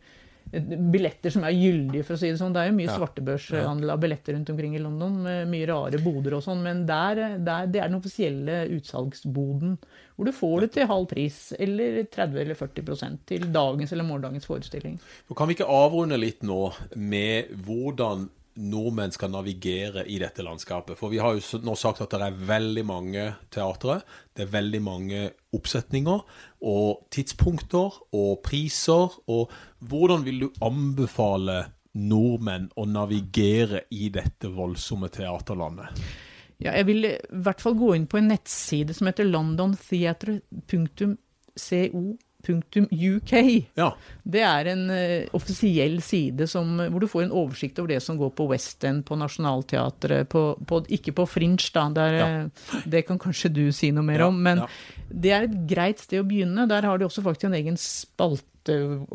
billetter 0.52 1.30
som 1.34 1.44
er 1.44 1.56
gyldige, 1.56 2.04
for 2.08 2.16
å 2.16 2.20
si 2.22 2.30
det 2.32 2.40
sånn. 2.40 2.54
Det 2.56 2.62
er 2.64 2.70
jo 2.72 2.78
mye 2.78 2.88
Ja. 2.88 2.98
svartebørshandel 2.98 3.90
av 3.92 4.00
billetter 4.00 4.34
rundt 4.34 4.50
omkring 4.50 4.76
i 4.76 4.80
London, 4.80 5.22
med 5.24 5.48
mye 5.52 5.68
rare 5.68 6.00
boder 6.00 6.34
og 6.38 6.44
sånn, 6.44 6.62
men 6.64 6.86
der, 6.86 7.38
der, 7.40 7.68
det 7.68 7.82
er 7.82 7.88
den 7.90 8.00
offisielle 8.00 8.70
utsalgsboden, 8.78 9.78
hvor 10.16 10.26
du 10.26 10.32
får 10.32 10.62
det 10.62 10.72
til 10.74 10.88
halv 10.88 11.08
pris, 11.12 11.54
eller 11.60 12.04
30 12.10 12.40
eller 12.42 12.56
40% 12.56 13.20
til 13.30 13.40
dagens 13.54 13.92
eller 13.94 14.04
morgendagens 14.08 14.46
forestilling. 14.50 15.00
Kan 15.36 15.48
vi 15.48 15.56
ikke 15.56 15.68
avrunde 15.70 16.18
litt 16.20 16.42
nå 16.44 16.72
med 16.96 17.52
hvordan 17.66 18.30
nordmenn 18.58 19.14
skal 19.14 19.32
navigere 19.34 20.04
i 20.10 20.18
dette 20.22 20.44
landskapet? 20.46 20.98
For 21.00 21.14
vi 21.14 21.22
har 21.22 21.38
jo 21.38 21.60
nå 21.64 21.76
sagt 21.78 22.02
at 22.04 22.14
det 22.14 22.26
er 22.26 22.44
veldig 22.50 22.84
mange 22.88 23.26
teatre, 23.54 24.02
det 24.36 24.46
er 24.46 24.54
veldig 24.54 24.82
mange 24.84 25.24
oppsetninger 25.56 26.24
og 26.68 27.08
tidspunkter 27.14 28.00
og 28.18 28.42
priser. 28.46 29.18
Og 29.32 29.52
hvordan 29.80 30.26
vil 30.28 30.46
du 30.46 30.62
anbefale 30.66 31.64
nordmenn 31.98 32.70
å 32.78 32.86
navigere 32.90 33.86
i 33.96 34.10
dette 34.14 34.52
voldsomme 34.54 35.10
teaterlandet? 35.14 36.02
Ja, 36.58 36.74
jeg 36.74 36.88
vil 36.88 37.06
i 37.06 37.16
hvert 37.46 37.62
fall 37.62 37.78
gå 37.78 37.94
inn 37.94 38.08
på 38.10 38.18
en 38.18 38.32
nettside 38.32 38.96
som 38.98 39.08
heter 39.10 39.28
londontheatre.co.uk. 42.48 43.34
Ja, 43.78 43.90
Det 44.24 44.42
er 44.44 44.70
en 44.74 44.84
uh, 44.90 45.36
offisiell 45.38 46.02
side 46.04 46.48
som, 46.48 46.78
hvor 46.92 47.00
du 47.04 47.08
får 47.08 47.28
en 47.28 47.32
oversikt 47.36 47.80
over 47.80 47.94
det 47.96 48.02
som 48.04 48.18
går 48.20 48.34
på 48.38 48.48
West 48.52 48.84
End, 48.88 49.06
på 49.08 49.18
Nationaltheatret, 49.20 50.28
på, 50.30 50.44
på, 50.68 50.82
ikke 50.90 51.14
på 51.18 51.28
Fringe, 51.30 51.70
da. 51.74 51.88
Der, 51.98 52.18
ja. 52.18 52.28
Det 52.86 53.06
kan 53.08 53.20
kanskje 53.22 53.50
du 53.54 53.66
si 53.76 53.92
noe 53.96 54.06
mer 54.06 54.20
Ja, 54.26 54.28
om. 54.32 54.42
Men 54.44 54.64
det 55.10 55.32
er 55.34 55.48
et 55.48 55.58
greit 55.70 56.04
sted 56.04 56.22
å 56.22 56.28
begynne. 56.28 56.68
Der 56.70 56.86
har 56.86 56.98
de 57.00 57.08
også 57.08 57.24
faktisk 57.26 57.48
en 57.50 57.58
egen 57.58 57.78
spalte 57.80 58.46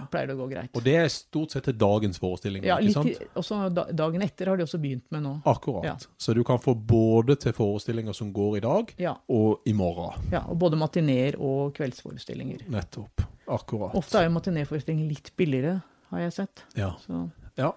pleier 0.09 0.31
det 0.31 0.37
å 0.39 0.41
gå 0.41 0.47
greit. 0.55 0.71
Og 0.73 0.87
det 0.87 0.95
er 0.97 1.11
stort 1.13 1.53
sett 1.53 1.69
til 1.69 1.77
dagens 1.77 2.17
forestilling, 2.23 2.65
Ja, 2.65 2.79
ikke 2.81 3.05
litt, 3.05 3.21
sant? 3.21 3.37
også 3.37 3.61
dagen 3.93 4.25
etter 4.25 4.49
har 4.49 4.57
de 4.57 4.65
også 4.65 4.81
begynt 4.81 5.05
med 5.13 5.27
nå. 5.29 5.35
Akkurat. 5.45 5.85
Ja. 5.91 5.97
Så 6.17 6.33
du 6.35 6.41
kan 6.49 6.59
få 6.65 6.73
både 6.75 7.37
til 7.37 7.53
forestillinger 7.53 8.17
som 8.17 8.33
går 8.33 8.57
i 8.57 8.65
dag, 8.65 8.95
Ja, 8.97 9.15
og 9.29 9.61
i 9.69 9.75
morgen. 9.77 10.17
ja 10.33 10.41
og 10.49 10.57
både 10.59 10.81
matineer 10.81 11.37
og 11.37 11.75
kveldsforestillinger. 11.77 12.65
Nettopp. 12.73 13.29
Akkurat. 13.49 13.97
Ofte 13.99 14.21
er 14.21 14.29
jo 14.29 14.37
matinéforestillinger 14.37 15.09
litt 15.09 15.33
billigere, 15.41 15.81
har 16.13 16.25
jeg 16.27 16.35
sett. 16.41 16.65
Ja. 16.77 16.95
Så 17.05 17.27
ja. 17.59 17.73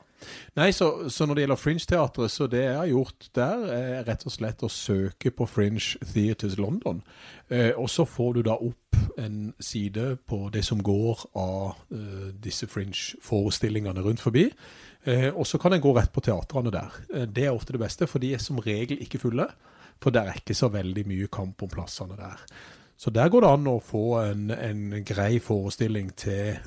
Nei, 0.54 0.70
så, 0.78 1.10
så 1.10 1.26
når 1.26 1.38
det 1.38 1.44
gjelder 1.46 1.58
Fringe-teatret, 1.58 2.30
så 2.30 2.46
det 2.52 2.60
jeg 2.62 2.78
har 2.78 2.90
gjort 2.92 3.30
der, 3.34 3.64
er 3.74 4.04
rett 4.06 4.26
og 4.30 4.34
slett 4.36 4.62
å 4.62 4.70
søke 4.70 5.32
på 5.34 5.48
Fringe 5.50 5.98
Theatres 6.06 6.60
London. 6.62 7.00
Eh, 7.50 7.72
og 7.74 7.90
så 7.90 8.06
får 8.06 8.36
du 8.38 8.44
da 8.46 8.60
opp 8.62 9.00
en 9.18 9.56
side 9.58 10.20
på 10.30 10.44
det 10.54 10.62
som 10.68 10.84
går 10.86 11.26
av 11.42 11.82
eh, 11.90 12.30
disse 12.44 12.70
Fringe-forestillingene 12.70 14.06
rundt 14.06 14.22
forbi. 14.22 14.46
Eh, 15.10 15.32
og 15.32 15.48
så 15.50 15.58
kan 15.62 15.74
en 15.74 15.82
gå 15.82 15.96
rett 15.98 16.14
på 16.14 16.22
teatrene 16.30 16.74
der. 16.74 17.02
Eh, 17.16 17.26
det 17.26 17.48
er 17.48 17.56
ofte 17.56 17.74
det 17.74 17.82
beste, 17.82 18.10
for 18.10 18.22
de 18.22 18.36
er 18.36 18.44
som 18.44 18.62
regel 18.62 19.02
ikke 19.02 19.24
fulle. 19.24 19.50
For 20.02 20.14
det 20.14 20.22
er 20.22 20.38
ikke 20.38 20.58
så 20.58 20.70
veldig 20.74 21.08
mye 21.10 21.32
kamp 21.34 21.66
om 21.66 21.74
plassene 21.74 22.18
der. 22.20 22.46
Så 23.02 23.10
der 23.10 23.30
går 23.34 23.42
det 23.42 23.50
an 23.50 23.66
å 23.66 23.80
få 23.82 24.06
en, 24.22 24.52
en 24.54 24.82
grei 25.08 25.40
forestilling 25.42 26.12
til 26.22 26.60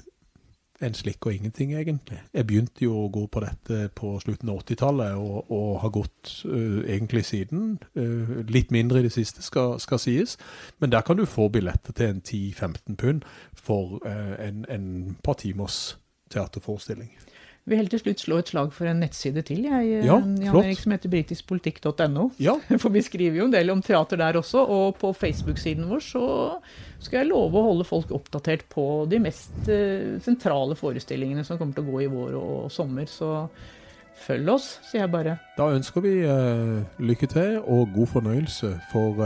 en 0.82 0.94
slikk 0.94 1.26
og 1.28 1.34
ingenting, 1.36 1.72
egentlig. 1.78 2.18
Jeg 2.34 2.46
begynte 2.48 2.82
jo 2.82 3.04
å 3.04 3.10
gå 3.12 3.22
på 3.30 3.42
dette 3.44 3.88
på 3.94 4.16
slutten 4.18 4.50
av 4.50 4.64
80-tallet, 4.64 5.14
og, 5.14 5.52
og 5.54 5.68
har 5.84 5.92
gått 5.94 6.32
uh, 6.48 6.80
egentlig 6.82 7.22
siden. 7.28 7.76
Uh, 7.94 8.40
litt 8.50 8.74
mindre 8.74 8.98
i 8.98 9.06
det 9.06 9.12
siste, 9.14 9.44
skal, 9.46 9.78
skal 9.80 10.02
sies. 10.02 10.34
Men 10.82 10.90
der 10.90 11.06
kan 11.06 11.20
du 11.20 11.24
få 11.30 11.46
billetter 11.54 11.94
til 11.94 12.16
en 12.16 12.20
10-15 12.20 12.98
pund 12.98 13.22
for 13.54 14.00
uh, 14.02 14.34
en, 14.42 14.66
en 14.66 15.16
par 15.22 15.38
timers 15.38 15.94
teaterforestilling. 16.34 17.14
Vil 17.64 17.80
helt 17.80 17.94
til 17.94 18.02
slutt 18.02 18.20
slå 18.20 18.38
et 18.42 18.50
slag 18.52 18.72
for 18.76 18.88
en 18.90 18.98
nettside 19.00 19.40
til, 19.48 19.62
jeg, 19.64 20.02
Ja, 20.04 20.18
Jan 20.20 20.34
Erik, 20.60 20.82
som 20.82 20.92
heter 20.92 21.08
britiskpolitikk.no. 21.08 22.26
Ja, 22.42 22.58
For 22.82 22.92
vi 22.92 23.00
skriver 23.04 23.38
jo 23.40 23.46
en 23.48 23.54
del 23.54 23.72
om 23.72 23.80
teater 23.84 24.20
der 24.20 24.36
også, 24.36 24.60
og 24.68 24.98
på 25.00 25.14
Facebook-siden 25.16 25.88
vår 25.88 26.02
så 26.04 26.24
skal 27.00 27.22
jeg 27.22 27.30
love 27.30 27.56
å 27.56 27.64
holde 27.70 27.86
folk 27.88 28.12
oppdatert 28.12 28.66
på 28.72 28.84
de 29.08 29.20
mest 29.24 29.70
eh, 29.72 30.18
sentrale 30.24 30.76
forestillingene 30.76 31.44
som 31.44 31.60
kommer 31.60 31.76
til 31.76 31.86
å 31.86 31.94
gå 31.94 32.02
i 32.04 32.10
vår 32.12 32.36
og 32.40 32.66
sommer. 32.72 33.08
Så 33.08 33.30
følg 34.26 34.50
oss, 34.52 34.66
sier 34.90 35.06
jeg 35.06 35.12
bare. 35.14 35.38
da 35.56 35.70
ønsker 35.72 36.04
vi 36.04 36.18
øh, 36.20 36.82
lykke 37.00 37.30
til 37.32 37.56
og 37.64 37.96
god 37.96 38.12
fornøyelse, 38.12 38.74
for 38.92 39.24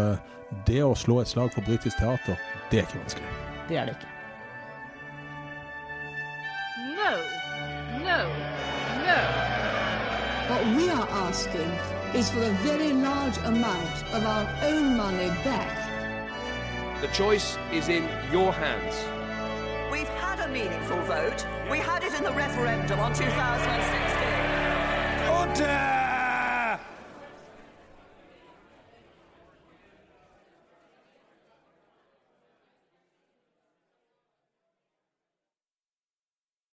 det 0.71 0.79
å 0.87 0.95
slå 0.95 1.19
et 1.25 1.35
slag 1.35 1.51
for 1.55 1.67
britisk 1.67 1.99
teater, 1.99 2.39
det 2.71 2.85
er 2.85 2.87
ikke 2.87 3.03
vanskelig. 3.03 3.35
Det 3.69 3.83
er 3.83 3.91
det 3.91 3.99
ikke. 3.99 4.18
What 10.49 10.65
we 10.77 10.89
are 10.89 11.07
asking 11.11 11.71
is 12.19 12.31
for 12.31 12.43
a 12.43 12.51
very 12.63 12.95
large 12.95 13.37
amount 13.39 14.03
of 14.15 14.25
our 14.25 14.49
own 14.63 14.97
money 14.97 15.29
back. 15.45 17.03
The 17.03 17.09
choice 17.09 17.59
is 17.71 17.91
in 17.91 18.09
your 18.33 18.51
hands. 18.55 18.95
We've 19.93 20.09
had 20.09 20.41
a 20.41 20.49
meaningful 20.49 21.03
vote. 21.03 21.47
We 21.71 21.77
had 21.77 22.03
it 22.03 22.15
in 22.15 22.25
the 22.25 22.33
referendum 22.33 22.99
on 22.99 23.13
2016. 23.13 23.29
Order! 25.29 25.98